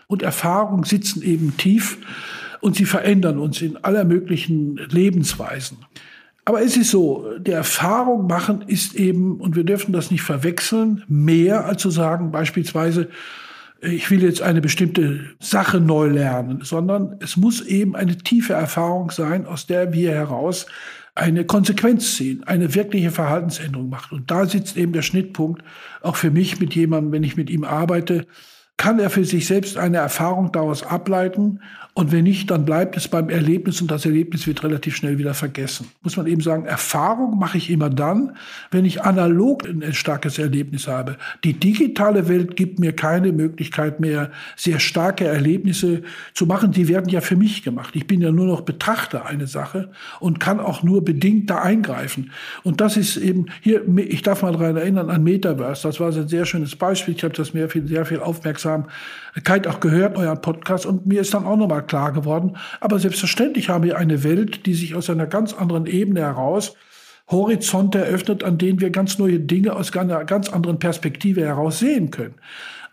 [0.07, 1.99] Und Erfahrungen sitzen eben tief
[2.61, 5.77] und sie verändern uns in aller möglichen Lebensweisen.
[6.45, 11.03] Aber es ist so, der Erfahrung machen ist eben, und wir dürfen das nicht verwechseln,
[11.07, 13.09] mehr als zu sagen, beispielsweise,
[13.81, 19.11] ich will jetzt eine bestimmte Sache neu lernen, sondern es muss eben eine tiefe Erfahrung
[19.11, 20.65] sein, aus der wir heraus
[21.15, 24.11] eine Konsequenz ziehen, eine wirkliche Verhaltensänderung macht.
[24.11, 25.63] Und da sitzt eben der Schnittpunkt,
[26.01, 28.25] auch für mich mit jemandem, wenn ich mit ihm arbeite,
[28.79, 31.59] kann er für sich selbst eine Erfahrung daraus ableiten
[31.95, 35.33] und wenn nicht, dann bleibt es beim Erlebnis und das Erlebnis wird relativ schnell wieder
[35.33, 35.87] vergessen.
[36.01, 38.37] Muss man eben sagen, Erfahrung mache ich immer dann,
[38.71, 41.17] wenn ich analog ein starkes Erlebnis habe.
[41.43, 46.71] Die digitale Welt gibt mir keine Möglichkeit mehr, sehr starke Erlebnisse zu machen.
[46.71, 47.93] Die werden ja für mich gemacht.
[47.97, 52.31] Ich bin ja nur noch Betrachter einer Sache und kann auch nur bedingt da eingreifen.
[52.63, 55.85] Und das ist eben hier, ich darf mal daran erinnern an Metaverse.
[55.85, 57.13] Das war ein sehr schönes Beispiel.
[57.13, 58.68] Ich habe das viel, sehr viel Aufmerksamkeit
[59.67, 60.85] auch gehört, euren Podcast.
[60.85, 62.57] Und mir ist dann auch nochmal klar geworden.
[62.79, 66.75] Aber selbstverständlich haben wir eine Welt, die sich aus einer ganz anderen Ebene heraus
[67.29, 72.09] Horizonte eröffnet, an denen wir ganz neue Dinge aus einer ganz anderen Perspektive heraus sehen
[72.09, 72.35] können.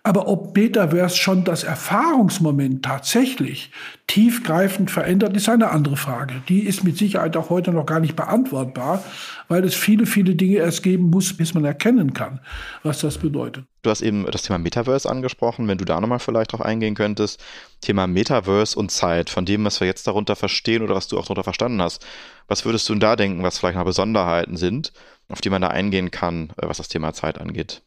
[0.07, 3.73] Aber ob Metaverse schon das Erfahrungsmoment tatsächlich
[4.07, 6.35] tiefgreifend verändert, ist eine andere Frage.
[6.49, 9.03] Die ist mit Sicherheit auch heute noch gar nicht beantwortbar,
[9.49, 12.38] weil es viele, viele Dinge erst geben muss, bis man erkennen kann,
[12.85, 13.64] was das bedeutet.
[13.83, 17.42] Du hast eben das Thema Metaverse angesprochen, wenn du da nochmal vielleicht drauf eingehen könntest.
[17.81, 21.25] Thema Metaverse und Zeit, von dem, was wir jetzt darunter verstehen oder was du auch
[21.25, 22.07] darunter verstanden hast.
[22.47, 24.92] Was würdest du da denken, was vielleicht noch Besonderheiten sind,
[25.29, 27.83] auf die man da eingehen kann, äh, was das Thema Zeit angeht?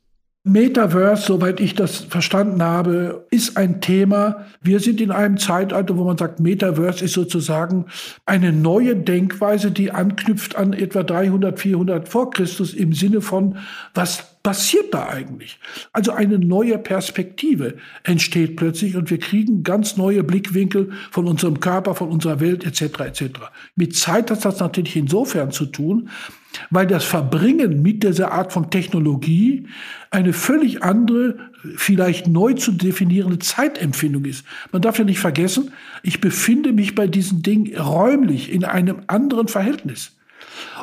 [0.45, 4.45] Metaverse, soweit ich das verstanden habe, ist ein Thema.
[4.62, 7.88] Wir sind in einem Zeitalter, wo man sagt, Metaverse ist sozusagen
[8.25, 13.58] eine neue Denkweise, die anknüpft an etwa 300, 400 vor Christus im Sinne von,
[13.93, 15.60] was passiert da eigentlich?
[15.91, 21.95] Also eine neue Perspektive entsteht plötzlich und wir kriegen ganz neue Blickwinkel von unserem Körper,
[21.95, 23.02] von unserer Welt etc.
[23.02, 23.23] etc.
[23.75, 26.10] Mit Zeit hat das natürlich insofern zu tun,
[26.69, 29.67] weil das Verbringen mit dieser Art von Technologie
[30.12, 31.38] eine völlig andere,
[31.75, 34.45] vielleicht neu zu definierende Zeitempfindung ist.
[34.71, 35.71] Man darf ja nicht vergessen,
[36.03, 40.15] ich befinde mich bei diesen Dingen räumlich in einem anderen Verhältnis.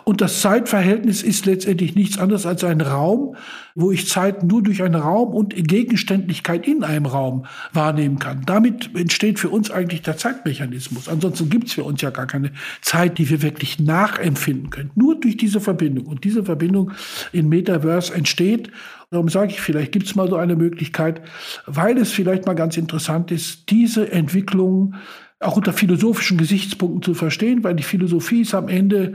[0.05, 3.37] Und das Zeitverhältnis ist letztendlich nichts anderes als ein Raum,
[3.75, 8.43] wo ich Zeit nur durch einen Raum und Gegenständlichkeit in einem Raum wahrnehmen kann.
[8.47, 11.09] Damit entsteht für uns eigentlich der Zeitmechanismus.
[11.09, 14.91] Ansonsten gibt es für uns ja gar keine Zeit, die wir wirklich nachempfinden können.
[14.95, 16.07] Nur durch diese Verbindung.
[16.07, 16.93] Und diese Verbindung
[17.33, 18.71] in Metaverse entsteht.
[19.11, 21.23] Darum sage ich, vielleicht gibt es mal so eine Möglichkeit,
[21.67, 24.95] weil es vielleicht mal ganz interessant ist, diese Entwicklung
[25.41, 29.13] auch unter philosophischen Gesichtspunkten zu verstehen, weil die Philosophie ist am Ende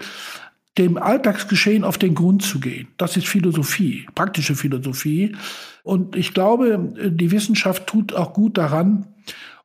[0.77, 2.87] dem Alltagsgeschehen auf den Grund zu gehen.
[2.97, 5.35] Das ist Philosophie, praktische Philosophie.
[5.83, 9.07] Und ich glaube, die Wissenschaft tut auch gut daran,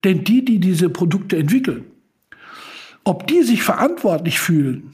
[0.05, 1.85] denn die, die diese Produkte entwickeln,
[3.05, 4.93] ob die sich verantwortlich fühlen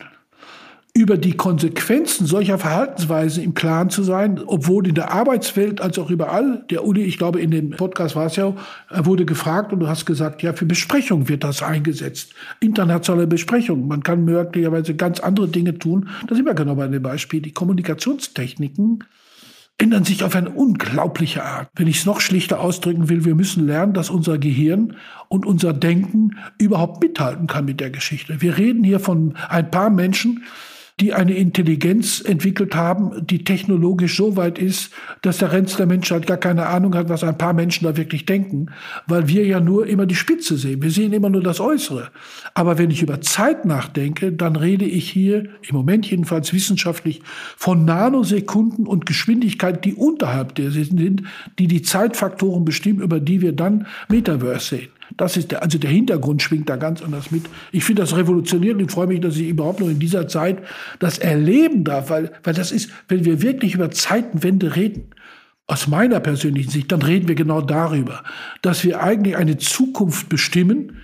[0.95, 6.11] über die Konsequenzen solcher Verhaltensweisen im Klaren zu sein, obwohl in der Arbeitswelt als auch
[6.11, 8.55] überall, der Uli, ich glaube, in dem Podcast war es ja,
[8.91, 12.35] wurde gefragt und du hast gesagt, ja, für Besprechung wird das eingesetzt.
[12.61, 13.89] Internationale Besprechung.
[13.89, 16.11] Man kann möglicherweise ganz andere Dinge tun.
[16.27, 17.41] Da sind wir genau bei dem Beispiel.
[17.41, 19.05] Die Kommunikationstechniken
[19.79, 21.71] ändern sich auf eine unglaubliche Art.
[21.75, 24.97] Wenn ich es noch schlichter ausdrücken will, wir müssen lernen, dass unser Gehirn
[25.29, 28.43] und unser Denken überhaupt mithalten kann mit der Geschichte.
[28.43, 30.45] Wir reden hier von ein paar Menschen,
[31.01, 36.27] die eine Intelligenz entwickelt haben, die technologisch so weit ist, dass der Rest der Menschheit
[36.27, 38.67] gar keine Ahnung hat, was ein paar Menschen da wirklich denken,
[39.07, 40.83] weil wir ja nur immer die Spitze sehen.
[40.83, 42.11] Wir sehen immer nur das Äußere.
[42.55, 47.23] Aber wenn ich über Zeit nachdenke, dann rede ich hier im Moment jedenfalls wissenschaftlich
[47.57, 51.23] von Nanosekunden und Geschwindigkeit, die unterhalb der sind,
[51.59, 54.89] die die Zeitfaktoren bestimmen, über die wir dann Metaverse sehen.
[55.17, 57.45] Das ist der, also der Hintergrund schwingt da ganz anders mit.
[57.71, 60.59] Ich finde das revolutionierend und freue mich, dass ich überhaupt noch in dieser Zeit
[60.99, 65.11] das erleben darf, weil, weil das ist, wenn wir wirklich über Zeitenwende reden,
[65.67, 68.25] aus meiner persönlichen Sicht, dann reden wir genau darüber,
[68.63, 70.99] dass wir eigentlich eine Zukunft bestimmen,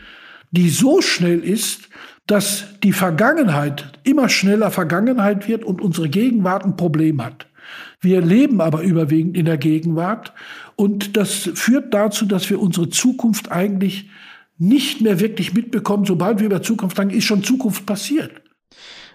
[0.51, 1.89] die so schnell ist,
[2.27, 7.47] dass die Vergangenheit immer schneller Vergangenheit wird und unsere Gegenwart ein Problem hat.
[8.01, 10.33] Wir leben aber überwiegend in der Gegenwart
[10.77, 14.09] und das führt dazu, dass wir unsere Zukunft eigentlich
[14.59, 16.05] nicht mehr wirklich mitbekommen.
[16.05, 18.43] Sobald wir über Zukunft sagen, ist schon Zukunft passiert.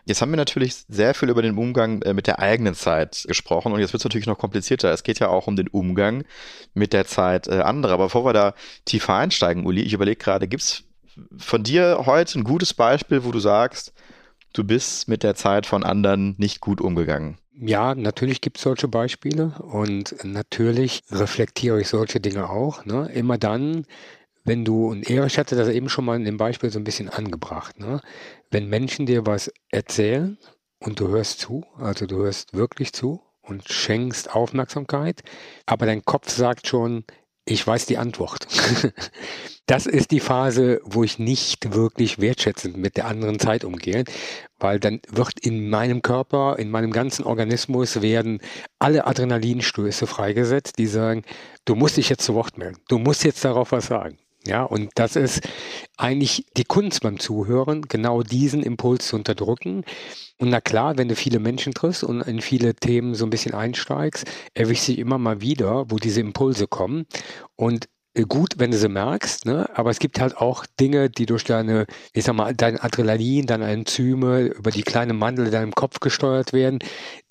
[0.05, 3.71] Jetzt haben wir natürlich sehr viel über den Umgang äh, mit der eigenen Zeit gesprochen
[3.71, 4.91] und jetzt wird es natürlich noch komplizierter.
[4.91, 6.25] Es geht ja auch um den Umgang
[6.73, 7.93] mit der Zeit äh, anderer.
[7.93, 10.83] Aber bevor wir da tiefer einsteigen, Uli, ich überlege gerade, gibt es
[11.37, 13.93] von dir heute ein gutes Beispiel, wo du sagst,
[14.51, 17.37] du bist mit der Zeit von anderen nicht gut umgegangen?
[17.55, 22.85] Ja, natürlich gibt es solche Beispiele und natürlich reflektiere ich solche Dinge auch.
[22.85, 23.09] Ne?
[23.13, 23.85] Immer dann,
[24.43, 27.09] wenn du, und Erich hatte das eben schon mal in dem Beispiel so ein bisschen
[27.09, 28.01] angebracht, ne?
[28.49, 30.37] wenn Menschen dir was erzählen
[30.79, 35.21] und du hörst zu, also du hörst wirklich zu und schenkst Aufmerksamkeit,
[35.67, 37.05] aber dein Kopf sagt schon,
[37.45, 38.47] ich weiß die Antwort.
[39.65, 44.03] das ist die Phase, wo ich nicht wirklich wertschätzend mit der anderen Zeit umgehe,
[44.59, 48.39] weil dann wird in meinem Körper, in meinem ganzen Organismus werden
[48.79, 51.23] alle Adrenalinstöße freigesetzt, die sagen,
[51.65, 54.17] du musst dich jetzt zu Wort melden, du musst jetzt darauf was sagen.
[54.45, 55.41] Ja, und das ist
[55.97, 59.85] eigentlich die Kunst beim Zuhören, genau diesen Impuls zu unterdrücken.
[60.37, 63.53] Und na klar, wenn du viele Menschen triffst und in viele Themen so ein bisschen
[63.53, 67.05] einsteigst, erwischst du immer mal wieder, wo diese Impulse kommen.
[67.55, 69.69] Und äh, gut, wenn du sie merkst, ne?
[69.75, 73.71] aber es gibt halt auch Dinge, die durch deine, ich sag mal, dein Adrenalin, deine
[73.71, 76.79] Enzyme über die kleine Mandel in deinem Kopf gesteuert werden,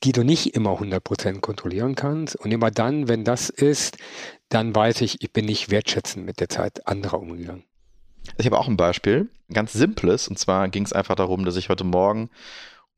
[0.05, 2.37] die du nicht immer 100% kontrollieren kannst.
[2.37, 3.99] Und immer dann, wenn das ist,
[4.53, 7.65] dann weiß ich, ich bin nicht wertschätzend mit der Zeit anderer umgegangen.
[8.39, 11.57] Ich habe auch ein Beispiel, ein ganz simples, und zwar ging es einfach darum, dass
[11.57, 12.31] ich heute Morgen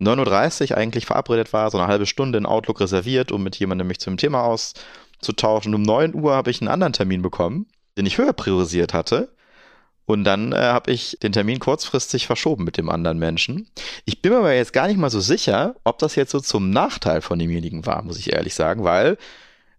[0.00, 3.56] um 9.30 Uhr eigentlich verabredet war, so eine halbe Stunde in Outlook reserviert, um mit
[3.56, 5.74] jemandem mich zum Thema auszutauschen.
[5.74, 9.32] Um 9 Uhr habe ich einen anderen Termin bekommen, den ich höher priorisiert hatte.
[10.06, 13.70] Und dann äh, habe ich den Termin kurzfristig verschoben mit dem anderen Menschen.
[14.04, 16.68] Ich bin mir aber jetzt gar nicht mal so sicher, ob das jetzt so zum
[16.68, 19.16] Nachteil von demjenigen war, muss ich ehrlich sagen, weil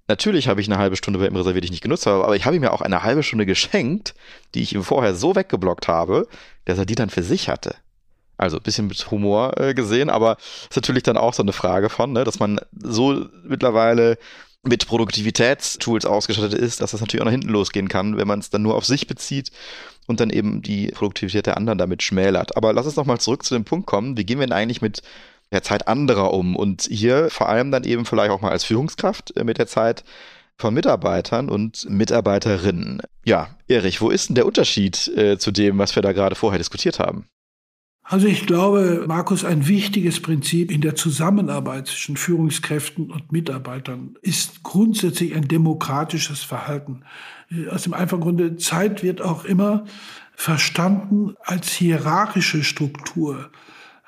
[0.07, 2.35] Natürlich habe ich eine halbe Stunde bei ihm reserviert, die ich nicht genutzt habe, aber
[2.35, 4.13] ich habe ihm ja auch eine halbe Stunde geschenkt,
[4.53, 6.27] die ich ihm vorher so weggeblockt habe,
[6.65, 7.75] dass er die dann für sich hatte.
[8.37, 10.37] Also ein bisschen mit Humor äh, gesehen, aber
[10.69, 14.17] ist natürlich dann auch so eine Frage von, ne, dass man so mittlerweile
[14.61, 18.49] mit Produktivitätstools ausgestattet ist, dass das natürlich auch nach hinten losgehen kann, wenn man es
[18.49, 19.51] dann nur auf sich bezieht
[20.07, 22.57] und dann eben die Produktivität der anderen damit schmälert.
[22.57, 24.17] Aber lass uns noch mal zurück zu dem Punkt kommen.
[24.17, 25.01] Wie gehen wir denn eigentlich mit
[25.51, 26.55] der Zeit anderer um?
[26.55, 30.03] Und hier vor allem dann eben vielleicht auch mal als Führungskraft äh, mit der Zeit
[30.57, 33.01] von Mitarbeitern und Mitarbeiterinnen.
[33.25, 36.59] Ja, Erich, wo ist denn der Unterschied äh, zu dem, was wir da gerade vorher
[36.59, 37.25] diskutiert haben?
[38.07, 44.61] Also ich glaube, Markus, ein wichtiges Prinzip in der Zusammenarbeit zwischen Führungskräften und Mitarbeitern ist
[44.61, 47.01] grundsätzlich ein demokratisches Verhalten.
[47.71, 49.85] Aus dem einfachen Grunde, Zeit wird auch immer
[50.35, 53.49] verstanden als hierarchische Struktur.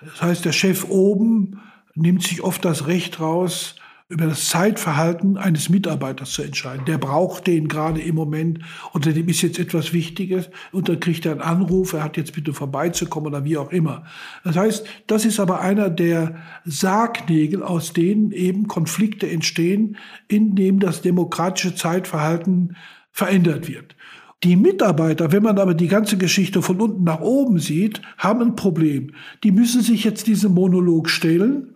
[0.02, 1.62] Das heißt, der Chef oben
[1.96, 3.76] nimmt sich oft das Recht raus,
[4.10, 6.86] über das Zeitverhalten eines Mitarbeiters zu entscheiden.
[6.86, 8.60] Der braucht den gerade im Moment
[8.94, 12.32] unter dem ist jetzt etwas Wichtiges und dann kriegt er einen Anruf, er hat jetzt
[12.32, 14.06] bitte vorbeizukommen oder wie auch immer.
[14.46, 19.98] Das heißt, das ist aber einer der Sargnägel, aus denen eben Konflikte entstehen,
[20.30, 22.78] in dem das demokratische Zeitverhalten
[23.12, 23.97] verändert wird.
[24.44, 28.56] Die Mitarbeiter, wenn man aber die ganze Geschichte von unten nach oben sieht, haben ein
[28.56, 29.14] Problem.
[29.44, 31.76] Die müssen sich jetzt diesem Monolog stellen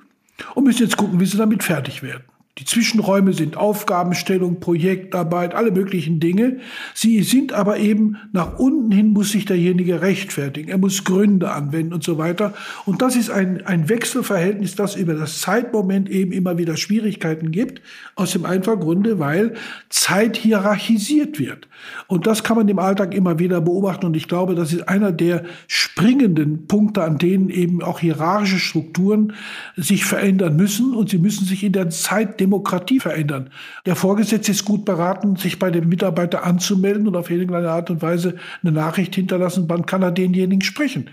[0.54, 2.24] und müssen jetzt gucken, wie sie damit fertig werden.
[2.58, 6.58] Die Zwischenräume sind Aufgabenstellung, Projektarbeit, alle möglichen Dinge.
[6.94, 10.68] Sie sind aber eben nach unten hin muss sich derjenige rechtfertigen.
[10.68, 12.54] Er muss Gründe anwenden und so weiter.
[12.86, 17.82] Und das ist ein, ein Wechselverhältnis, das über das Zeitmoment eben immer wieder Schwierigkeiten gibt.
[18.16, 19.54] Aus dem einfachen Grunde, weil
[19.88, 21.70] Zeit hierarchisiert wird.
[22.08, 24.06] Und das kann man im Alltag immer wieder beobachten.
[24.06, 29.34] Und ich glaube, das ist einer der springenden Punkte, an denen eben auch hierarchische Strukturen
[29.78, 30.94] sich verändern müssen.
[30.94, 33.50] Und sie müssen sich in der Zeit Demokratie verändern.
[33.86, 38.02] Der Vorgesetzte ist gut beraten, sich bei dem Mitarbeiter anzumelden und auf irgendeine Art und
[38.02, 41.10] Weise eine Nachricht hinterlassen, wann kann er denjenigen sprechen.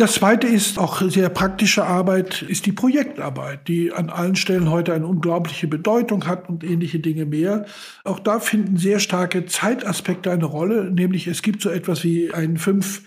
[0.00, 4.94] Das zweite ist auch sehr praktische Arbeit, ist die Projektarbeit, die an allen Stellen heute
[4.94, 7.66] eine unglaubliche Bedeutung hat und ähnliche Dinge mehr.
[8.02, 12.56] Auch da finden sehr starke Zeitaspekte eine Rolle, nämlich es gibt so etwas wie einen
[12.56, 13.02] fünf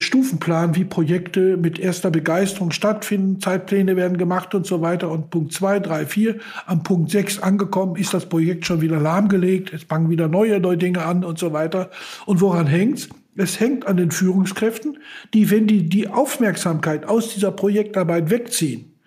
[0.00, 5.10] Stufenplan, wie Projekte mit erster Begeisterung stattfinden, Zeitpläne werden gemacht und so weiter.
[5.10, 9.72] Und Punkt zwei, drei, vier, am Punkt sechs angekommen, ist das Projekt schon wieder lahmgelegt,
[9.72, 11.90] es fangen wieder neue, neue Dinge an und so weiter.
[12.26, 13.08] Und woran hängt's?
[13.36, 14.98] Es hängt an den Führungskräften,
[15.32, 18.97] die, wenn die die Aufmerksamkeit aus dieser Projektarbeit wegziehen,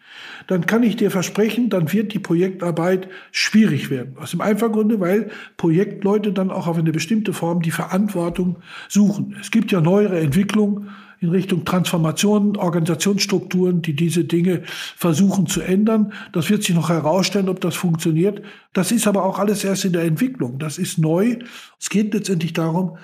[0.47, 4.15] dann kann ich dir versprechen, dann wird die Projektarbeit schwierig werden.
[4.17, 8.57] Aus dem einfachen Grunde, weil Projektleute dann auch auf eine bestimmte Form die Verantwortung
[8.89, 9.35] suchen.
[9.39, 10.89] Es gibt ja neuere Entwicklungen
[11.21, 16.13] in Richtung Transformation, Organisationsstrukturen, die diese Dinge versuchen zu ändern.
[16.31, 18.41] Das wird sich noch herausstellen, ob das funktioniert.
[18.73, 20.57] Das ist aber auch alles erst in der Entwicklung.
[20.57, 21.37] Das ist neu.
[21.79, 22.97] Es geht letztendlich darum,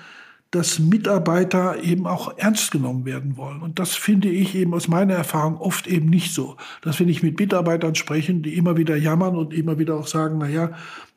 [0.50, 3.60] dass Mitarbeiter eben auch ernst genommen werden wollen.
[3.60, 6.56] Und das finde ich eben aus meiner Erfahrung oft eben nicht so.
[6.80, 10.38] Dass wenn ich mit Mitarbeitern spreche, die immer wieder jammern und immer wieder auch sagen,
[10.38, 10.70] na ja,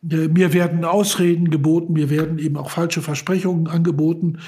[0.10, 4.40] äh, mir werden Ausreden geboten, mir werden eben auch falsche Versprechungen angeboten.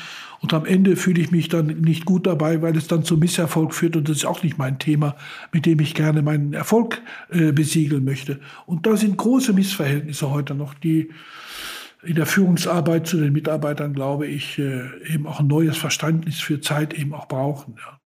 [0.41, 3.73] Und am Ende fühle ich mich dann nicht gut dabei, weil es dann zum Misserfolg
[3.73, 3.95] führt.
[3.95, 5.15] Und das ist auch nicht mein Thema,
[5.53, 8.41] mit dem ich gerne meinen Erfolg äh, besiegeln möchte.
[8.65, 11.09] Und da sind große Missverhältnisse heute noch, die
[12.05, 16.61] in der Führungsarbeit zu den Mitarbeitern, glaube ich, äh, eben auch ein neues Verständnis für
[16.61, 17.75] Zeit eben auch brauchen.
[17.77, 17.99] Ja.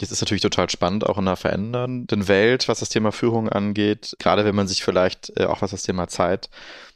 [0.00, 4.16] Jetzt ist natürlich total spannend, auch in einer verändernden Welt, was das Thema Führung angeht.
[4.18, 6.48] Gerade wenn man sich vielleicht äh, auch was das Thema Zeit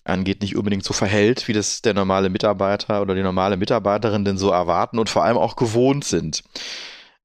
[0.04, 4.38] angeht, nicht unbedingt so verhält, wie das der normale Mitarbeiter oder die normale Mitarbeiterin denn
[4.38, 6.44] so erwarten und vor allem auch gewohnt sind.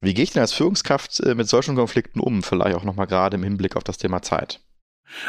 [0.01, 2.43] Wie gehe ich denn als Führungskraft äh, mit solchen Konflikten um?
[2.43, 4.61] Vielleicht auch nochmal gerade im Hinblick auf das Thema Zeit.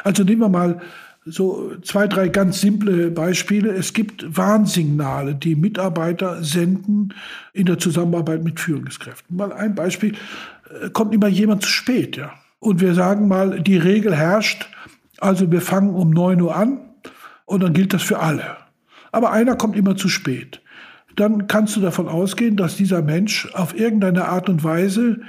[0.05, 0.81] Also nehmen wir mal
[1.25, 3.71] so zwei, drei ganz simple Beispiele.
[3.71, 7.15] Es gibt Warnsignale, die Mitarbeiter senden
[7.53, 9.37] in der Zusammenarbeit mit Führungskräften.
[9.37, 10.15] Mal ein Beispiel,
[10.83, 12.33] äh, kommt immer jemand zu spät, ja.
[12.59, 14.69] Und wir sagen mal, die Regel herrscht,
[15.19, 16.81] also wir fangen um neun Uhr an
[17.47, 18.57] und dann gilt das für alle.
[19.13, 20.61] Aber einer kommt immer zu spät.
[21.17, 25.21] Dann kannst du davon ausgehen, dass dieser Mensch auf irgendeine Art und Weise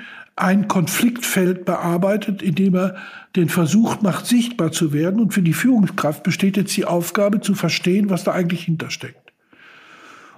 [0.42, 2.96] ein Konfliktfeld bearbeitet, indem er
[3.36, 5.20] den Versuch macht, sichtbar zu werden.
[5.20, 9.32] Und für die Führungskraft besteht jetzt die Aufgabe zu verstehen, was da eigentlich hintersteckt.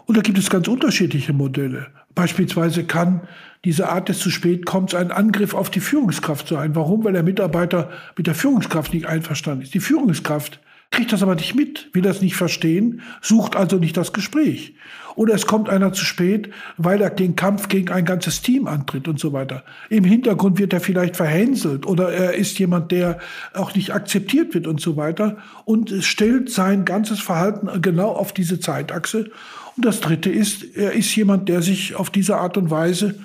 [0.06, 1.88] Und da gibt es ganz unterschiedliche Modelle.
[2.16, 3.22] Beispielsweise kann
[3.64, 6.76] diese Art des zu spät kommens ein Angriff auf die Führungskraft sein.
[6.76, 7.06] Warum?
[7.06, 9.74] Weil der Mitarbeiter mit der Führungskraft nicht einverstanden ist.
[9.74, 10.60] Die Führungskraft
[10.94, 14.76] kriegt das aber nicht mit, will das nicht verstehen, sucht also nicht das Gespräch.
[15.16, 19.08] Oder es kommt einer zu spät, weil er den Kampf gegen ein ganzes Team antritt
[19.08, 19.64] und so weiter.
[19.90, 23.20] Im Hintergrund wird er vielleicht verhänselt oder er ist jemand, der
[23.54, 28.60] auch nicht akzeptiert wird und so weiter und stellt sein ganzes Verhalten genau auf diese
[28.60, 29.32] Zeitachse.
[29.76, 33.16] Und das Dritte ist, er ist jemand, der sich auf diese Art und Weise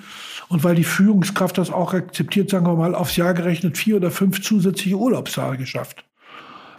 [0.47, 4.09] und weil die Führungskraft das auch akzeptiert, sagen wir mal, aufs Jahr gerechnet vier oder
[4.09, 6.08] fünf zusätzliche Urlaubstage schafft.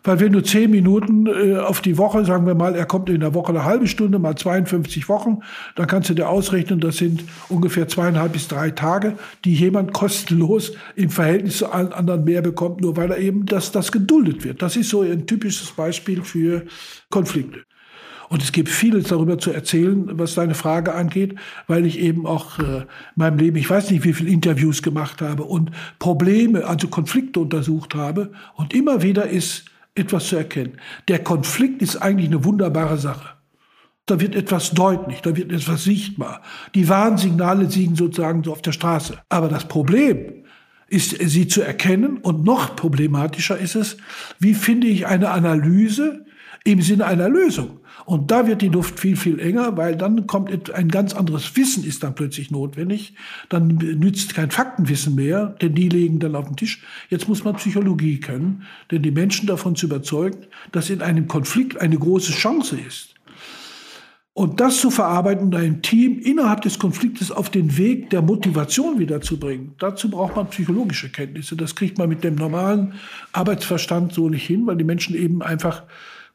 [0.03, 3.21] Weil wenn du zehn Minuten äh, auf die Woche, sagen wir mal, er kommt in
[3.21, 5.41] der Woche eine halbe Stunde, mal 52 Wochen,
[5.77, 10.73] dann kannst du dir ausrechnen, das sind ungefähr zweieinhalb bis drei Tage, die jemand kostenlos
[10.97, 14.63] im Verhältnis zu allen anderen mehr bekommt, nur weil er eben das, das geduldet wird.
[14.63, 16.65] Das ist so ein typisches Beispiel für
[17.11, 17.61] Konflikte.
[18.31, 21.35] Und es gibt vieles darüber zu erzählen, was deine Frage angeht,
[21.67, 22.87] weil ich eben auch äh, in
[23.17, 27.97] meinem Leben, ich weiß nicht, wie viele Interviews gemacht habe und Probleme, also Konflikte untersucht
[27.97, 28.31] habe.
[28.55, 29.65] Und immer wieder ist
[30.01, 30.79] etwas zu erkennen.
[31.09, 33.29] Der Konflikt ist eigentlich eine wunderbare Sache.
[34.07, 36.43] Da wird etwas deutlich, da wird etwas sichtbar.
[36.75, 39.19] Die Warnsignale liegen sozusagen so auf der Straße.
[39.29, 40.45] Aber das Problem
[40.89, 43.97] ist, sie zu erkennen und noch problematischer ist es,
[44.41, 46.25] wie finde ich eine Analyse
[46.65, 47.81] im Sinne einer Lösung?
[48.07, 51.85] Und da wird die Luft viel, viel enger, weil dann kommt ein ganz anderes Wissen
[51.85, 53.15] ist dann plötzlich notwendig.
[53.49, 56.83] Dann nützt kein Faktenwissen mehr, denn die legen dann auf den Tisch.
[57.09, 61.81] Jetzt muss man Psychologie können, denn die Menschen davon zu überzeugen, dass in einem Konflikt
[61.81, 63.15] eine große Chance ist.
[64.33, 68.99] Und das zu verarbeiten und ein Team innerhalb des Konfliktes auf den Weg der Motivation
[68.99, 71.57] wiederzubringen, dazu braucht man psychologische Kenntnisse.
[71.57, 72.95] Das kriegt man mit dem normalen
[73.33, 75.83] Arbeitsverstand so nicht hin, weil die Menschen eben einfach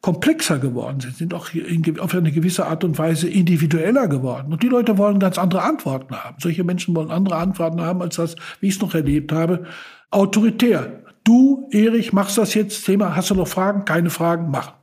[0.05, 4.53] komplexer geworden sind, sind auch in, auf eine gewisse Art und Weise individueller geworden.
[4.53, 6.35] Und die Leute wollen ganz andere Antworten haben.
[6.37, 9.65] Solche Menschen wollen andere Antworten haben, als das, wie ich es noch erlebt habe,
[10.11, 11.01] autoritär.
[11.23, 13.83] Du, Erich, machst das jetzt, Thema, hast du noch Fragen?
[13.85, 14.73] Keine Fragen, machen.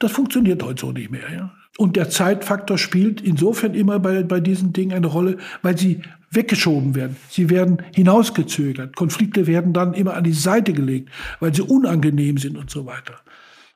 [0.00, 1.32] Das funktioniert heute so nicht mehr.
[1.32, 1.52] Ja?
[1.78, 6.02] Und der Zeitfaktor spielt insofern immer bei, bei diesen Dingen eine Rolle, weil sie
[6.32, 7.14] weggeschoben werden.
[7.28, 8.96] Sie werden hinausgezögert.
[8.96, 13.14] Konflikte werden dann immer an die Seite gelegt, weil sie unangenehm sind und so weiter.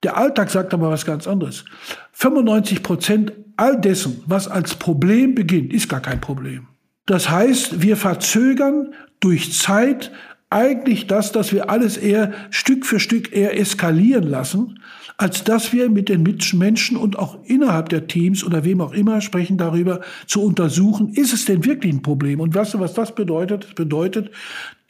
[0.02, 1.64] Der Alltag sagt aber was ganz anderes.
[2.12, 6.68] 95 Prozent all dessen, was als Problem beginnt, ist gar kein Problem.
[7.06, 10.12] Das heißt, wir verzögern durch Zeit
[10.50, 14.80] eigentlich das, dass wir alles eher Stück für Stück eher eskalieren lassen,
[15.20, 19.20] als dass wir mit den Mitmenschen und auch innerhalb der Teams oder wem auch immer
[19.20, 22.38] sprechen darüber zu untersuchen, ist es denn wirklich ein Problem?
[22.38, 23.64] Und weißt du, was das bedeutet?
[23.64, 24.30] Das bedeutet,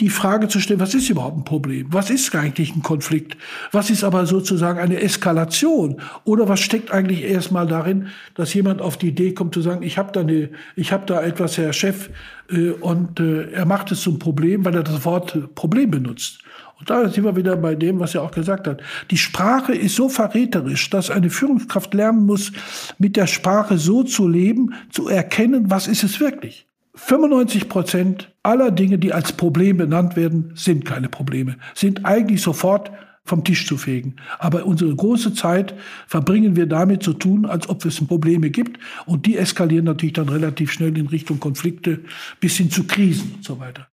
[0.01, 1.87] die Frage zu stellen, was ist überhaupt ein Problem?
[1.93, 3.39] Was ist eigentlich ein Konflikt?
[3.73, 5.97] Was ist aber sozusagen eine Eskalation?
[6.25, 9.97] Oder was steckt eigentlich erstmal darin, dass jemand auf die Idee kommt zu sagen, ich
[9.97, 12.11] habe da eine, ich habe da etwas, Herr Chef,
[12.51, 16.41] äh, und äh, er macht es zum Problem, weil er das Wort Problem benutzt.
[16.79, 18.81] Und da sind wir wieder bei dem, was er auch gesagt hat.
[19.11, 22.53] Die Sprache ist so verräterisch, dass eine Führungskraft lernen muss,
[22.99, 26.67] mit der Sprache so zu leben, zu erkennen, was ist es wirklich.
[26.95, 32.91] 95 Prozent aller Dinge, die als Problem benannt werden, sind keine Probleme, sind eigentlich sofort
[33.25, 34.17] vom Tisch zu fegen.
[34.39, 35.75] Aber unsere große Zeit
[36.07, 38.81] verbringen wir damit zu tun, als ob es Probleme gibt.
[39.07, 42.01] Und die eskalieren natürlich dann relativ schnell in Richtung Konflikte
[42.41, 43.89] bis hin zu Krisen und so weiter.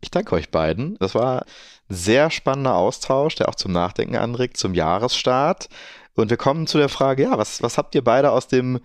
[0.00, 0.96] Ich danke euch beiden.
[1.00, 1.44] Das war
[1.88, 5.68] sehr spannender Austausch, der auch zum Nachdenken anregt, zum Jahresstart.
[6.14, 8.80] Und wir kommen zu der Frage, ja, was, was habt ihr beide aus dem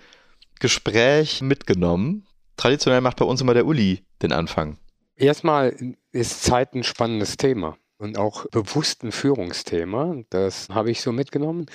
[0.60, 2.26] Gespräch mitgenommen?
[2.58, 4.78] Traditionell macht bei uns immer der Uli den Anfang.
[5.16, 5.76] Erstmal
[6.12, 10.18] ist Zeit ein spannendes Thema und auch bewusst ein Führungsthema.
[10.30, 11.68] Das habe ich so mitgenommen.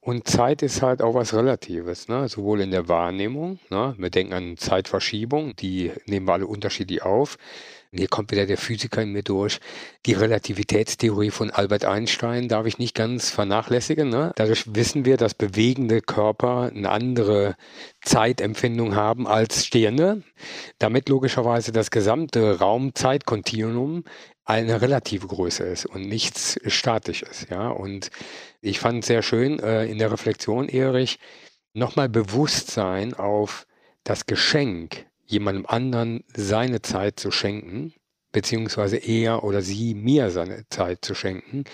[0.00, 2.28] Und Zeit ist halt auch was Relatives, ne?
[2.28, 3.58] sowohl in der Wahrnehmung.
[3.70, 3.94] Ne?
[3.96, 7.38] Wir denken an Zeitverschiebung, die nehmen wir alle unterschiedlich auf.
[7.92, 9.60] Hier kommt wieder der Physiker in mir durch.
[10.06, 14.08] Die Relativitätstheorie von Albert Einstein darf ich nicht ganz vernachlässigen.
[14.08, 14.32] Ne?
[14.36, 17.56] Dadurch wissen wir, dass bewegende Körper eine andere
[18.02, 20.22] Zeitempfindung haben als stehende.
[20.78, 24.04] Damit logischerweise das gesamte Raum-Zeit-Kontinuum
[24.44, 27.46] eine relative Größe ist und nichts Statisches.
[27.50, 27.68] Ja?
[27.68, 28.10] Und
[28.60, 31.18] ich fand sehr schön äh, in der Reflexion, Erich,
[31.74, 33.66] nochmal Bewusstsein auf
[34.04, 37.92] das Geschenk jemandem anderen seine Zeit zu schenken,
[38.32, 41.64] beziehungsweise er oder sie mir seine Zeit zu schenken,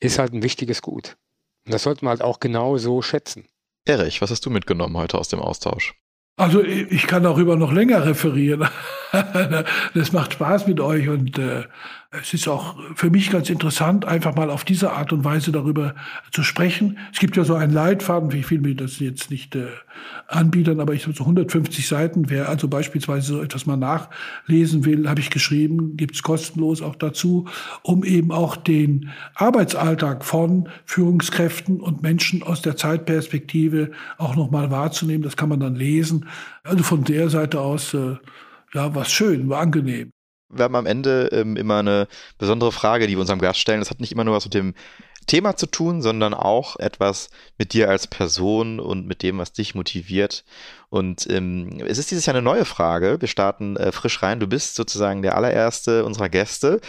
[0.00, 1.16] ist halt ein wichtiges Gut.
[1.64, 3.46] Und das sollte man halt auch genau so schätzen.
[3.84, 5.94] Erich, was hast du mitgenommen heute aus dem Austausch?
[6.38, 8.68] Also ich kann darüber noch länger referieren.
[9.94, 11.64] das macht Spaß mit euch und äh,
[12.10, 15.94] es ist auch für mich ganz interessant, einfach mal auf diese Art und Weise darüber
[16.30, 16.98] zu sprechen.
[17.12, 19.66] Es gibt ja so einen Leitfaden, wie viel mir das jetzt nicht äh,
[20.28, 22.30] anbieten, aber ich habe so 150 Seiten.
[22.30, 27.46] Wer also beispielsweise so etwas mal nachlesen will, habe ich geschrieben, gibt's kostenlos auch dazu,
[27.82, 35.22] um eben auch den Arbeitsalltag von Führungskräften und Menschen aus der Zeitperspektive auch nochmal wahrzunehmen.
[35.22, 36.26] Das kann man dann lesen.
[36.62, 38.16] Also von der Seite aus, äh,
[38.74, 40.12] ja, war schön, war angenehm.
[40.48, 43.80] Wir haben am Ende ähm, immer eine besondere Frage, die wir unserem Gast stellen.
[43.80, 44.74] Das hat nicht immer nur was mit dem
[45.26, 49.74] Thema zu tun, sondern auch etwas mit dir als Person und mit dem, was dich
[49.74, 50.44] motiviert.
[50.88, 53.20] Und ähm, es ist dieses Jahr eine neue Frage.
[53.20, 54.38] Wir starten äh, frisch rein.
[54.38, 56.80] Du bist sozusagen der allererste unserer Gäste,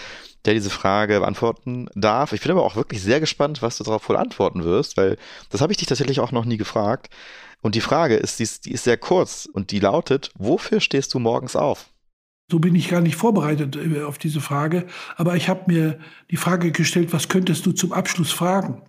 [0.46, 2.32] der diese Frage beantworten darf.
[2.32, 5.18] Ich bin aber auch wirklich sehr gespannt, was du darauf wohl antworten wirst, weil
[5.50, 7.10] das habe ich dich tatsächlich auch noch nie gefragt.
[7.62, 11.14] Und die Frage ist, die ist, die ist sehr kurz und die lautet, wofür stehst
[11.16, 11.90] du morgens auf?
[12.50, 14.86] So bin ich gar nicht vorbereitet äh, auf diese Frage,
[15.18, 16.00] aber ich habe mir
[16.32, 18.82] die Frage gestellt, was könntest du zum Abschluss fragen?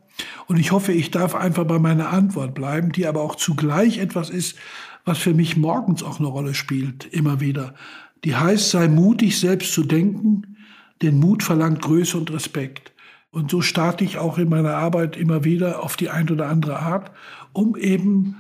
[0.46, 4.30] Und ich hoffe, ich darf einfach bei meiner Antwort bleiben, die aber auch zugleich etwas
[4.30, 4.56] ist,
[5.04, 7.74] was für mich morgens auch eine Rolle spielt, immer wieder.
[8.24, 10.56] Die heißt, sei mutig, selbst zu denken,
[11.02, 12.92] denn Mut verlangt Größe und Respekt.
[13.30, 16.78] Und so starte ich auch in meiner Arbeit immer wieder auf die ein oder andere
[16.78, 17.10] Art,
[17.52, 18.36] um eben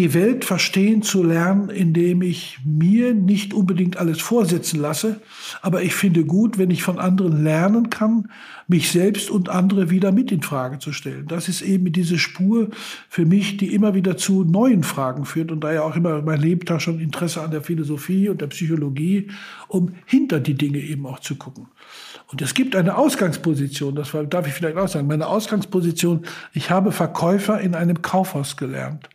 [0.00, 5.20] die Welt verstehen zu lernen, indem ich mir nicht unbedingt alles vorsetzen lasse,
[5.60, 8.30] aber ich finde gut, wenn ich von anderen lernen kann,
[8.66, 11.26] mich selbst und andere wieder mit in Frage zu stellen.
[11.28, 12.70] Das ist eben diese Spur
[13.10, 16.80] für mich, die immer wieder zu neuen Fragen führt und daher auch immer mein Lebtag
[16.80, 19.28] schon Interesse an der Philosophie und der Psychologie,
[19.68, 21.66] um hinter die Dinge eben auch zu gucken.
[22.28, 26.24] Und es gibt eine Ausgangsposition, das darf ich vielleicht auch sagen, meine Ausgangsposition,
[26.54, 29.10] ich habe Verkäufer in einem Kaufhaus gelernt.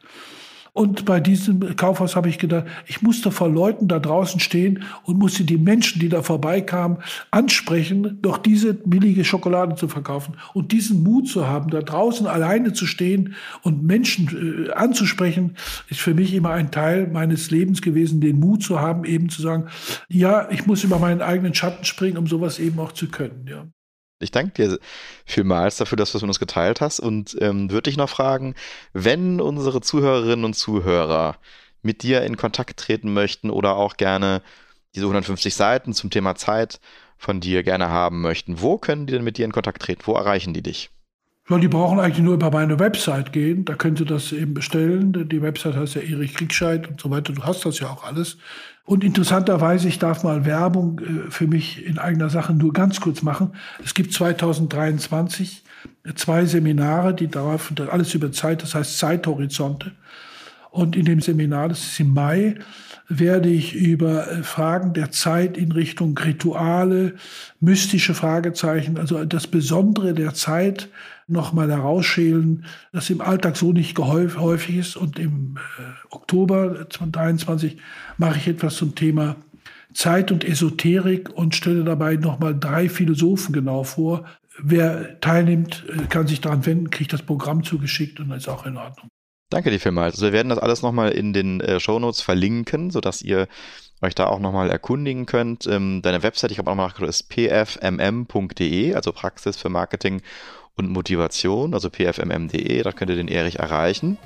[0.78, 5.17] Und bei diesem Kaufhaus habe ich gedacht, ich musste vor Leuten da draußen stehen und
[5.17, 6.97] musste die Menschen, die da vorbeikamen,
[7.32, 10.36] ansprechen, doch diese billige Schokolade zu verkaufen.
[10.53, 15.55] Und diesen Mut zu haben, da draußen alleine zu stehen und Menschen äh, anzusprechen,
[15.88, 19.41] ist für mich immer ein Teil meines Lebens gewesen, den Mut zu haben, eben zu
[19.41, 19.69] sagen,
[20.09, 23.45] ja, ich muss über meinen eigenen Schatten springen, um sowas eben auch zu können.
[23.47, 23.65] Ja.
[24.20, 24.80] Ich danke dir
[25.26, 28.55] vielmals dafür, dass du es mit uns geteilt hast und ähm, würde dich noch fragen,
[28.93, 31.38] wenn unsere Zuhörerinnen und Zuhörer
[31.82, 34.41] mit dir in Kontakt treten möchten oder auch gerne
[34.95, 36.80] diese 150 Seiten zum Thema Zeit
[37.18, 40.01] von dir gerne haben möchten, wo können die denn mit dir in Kontakt treten?
[40.05, 40.89] Wo erreichen die dich?
[41.47, 43.66] Die brauchen eigentlich nur über meine Website gehen.
[43.66, 45.30] Da können sie das eben bestellen.
[45.30, 47.34] Die Website heißt ja Erich Kriegscheid und so weiter.
[47.34, 48.38] Du hast das ja auch alles.
[48.86, 53.23] Und interessanterweise, ich darf mal Werbung äh, für mich in eigener Sache nur ganz kurz
[53.23, 53.53] machen.
[53.83, 55.63] Es gibt 2023
[56.15, 59.91] zwei Seminare, die darauf, alles über Zeit, das heißt Zeithorizonte.
[60.69, 62.55] Und in dem Seminar, das ist im Mai,
[63.07, 67.15] werde ich über äh, Fragen der Zeit in Richtung Rituale,
[67.59, 70.89] mystische Fragezeichen, also das Besondere der Zeit
[71.28, 74.95] nochmal herausschälen, das im Alltag so nicht häufig ist.
[74.95, 77.78] Und im äh, Oktober 2023
[78.17, 79.36] mache ich etwas zum Thema
[79.93, 84.26] Zeit und Esoterik und stelle dabei nochmal drei Philosophen genau vor.
[84.57, 88.65] Wer teilnimmt, äh, kann sich daran wenden, kriegt das Programm zugeschickt und dann ist auch
[88.65, 89.09] in Ordnung.
[89.49, 90.15] Danke dir vielmals.
[90.15, 93.47] Also wir werden das alles nochmal in den äh, Shownotes verlinken, sodass ihr
[94.01, 95.67] euch da auch nochmal erkundigen könnt.
[95.67, 100.21] Ähm, deine Website, ich habe auch nochmal nachgeschaut, ist pfmm.de, also Praxis für Marketing
[100.78, 104.17] und Motivation, also pfmm.de, da könnt ihr den Erich erreichen.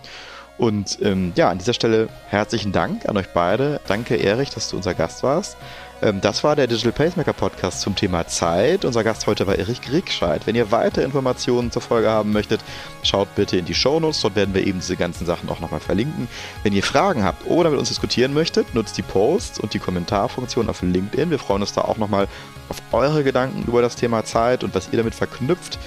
[0.58, 3.80] Und ähm, ja, an dieser Stelle herzlichen Dank an euch beide.
[3.88, 5.56] Danke, Erich, dass du unser Gast warst.
[6.02, 8.84] Ähm, das war der Digital Pacemaker Podcast zum Thema Zeit.
[8.84, 10.46] Unser Gast heute war Erich Griegscheid.
[10.48, 12.60] Wenn ihr weitere Informationen zur Folge haben möchtet,
[13.04, 14.20] schaut bitte in die Shownotes.
[14.20, 16.28] Dort werden wir eben diese ganzen Sachen auch nochmal verlinken.
[16.64, 20.70] Wenn ihr Fragen habt oder mit uns diskutieren möchtet, nutzt die Posts und die Kommentarfunktion
[20.70, 21.30] auf LinkedIn.
[21.30, 22.28] Wir freuen uns da auch nochmal
[22.68, 25.80] auf eure Gedanken über das Thema Zeit und was ihr damit verknüpft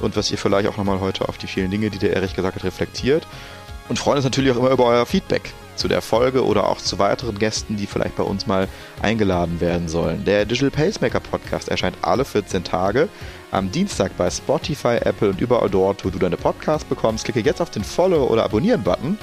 [0.00, 2.56] und was ihr vielleicht auch nochmal heute auf die vielen Dinge, die der Erich gesagt
[2.56, 3.26] hat, reflektiert.
[3.88, 6.98] Und freuen uns natürlich auch immer über euer Feedback zu der Folge oder auch zu
[6.98, 8.68] weiteren Gästen, die vielleicht bei uns mal
[9.02, 10.24] eingeladen werden sollen.
[10.24, 13.08] Der Digital Pacemaker Podcast erscheint alle 14 Tage
[13.50, 17.24] am Dienstag bei Spotify, Apple und überall dort, wo du deine Podcasts bekommst.
[17.24, 19.18] Klicke jetzt auf den Follow- oder Abonnieren-Button,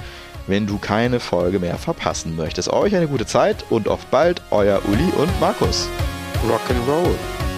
[0.46, 2.70] wenn du keine Folge mehr verpassen möchtest.
[2.70, 5.88] Euch eine gute Zeit und auf bald, euer Uli und Markus.
[6.46, 7.57] Rock'n'Roll.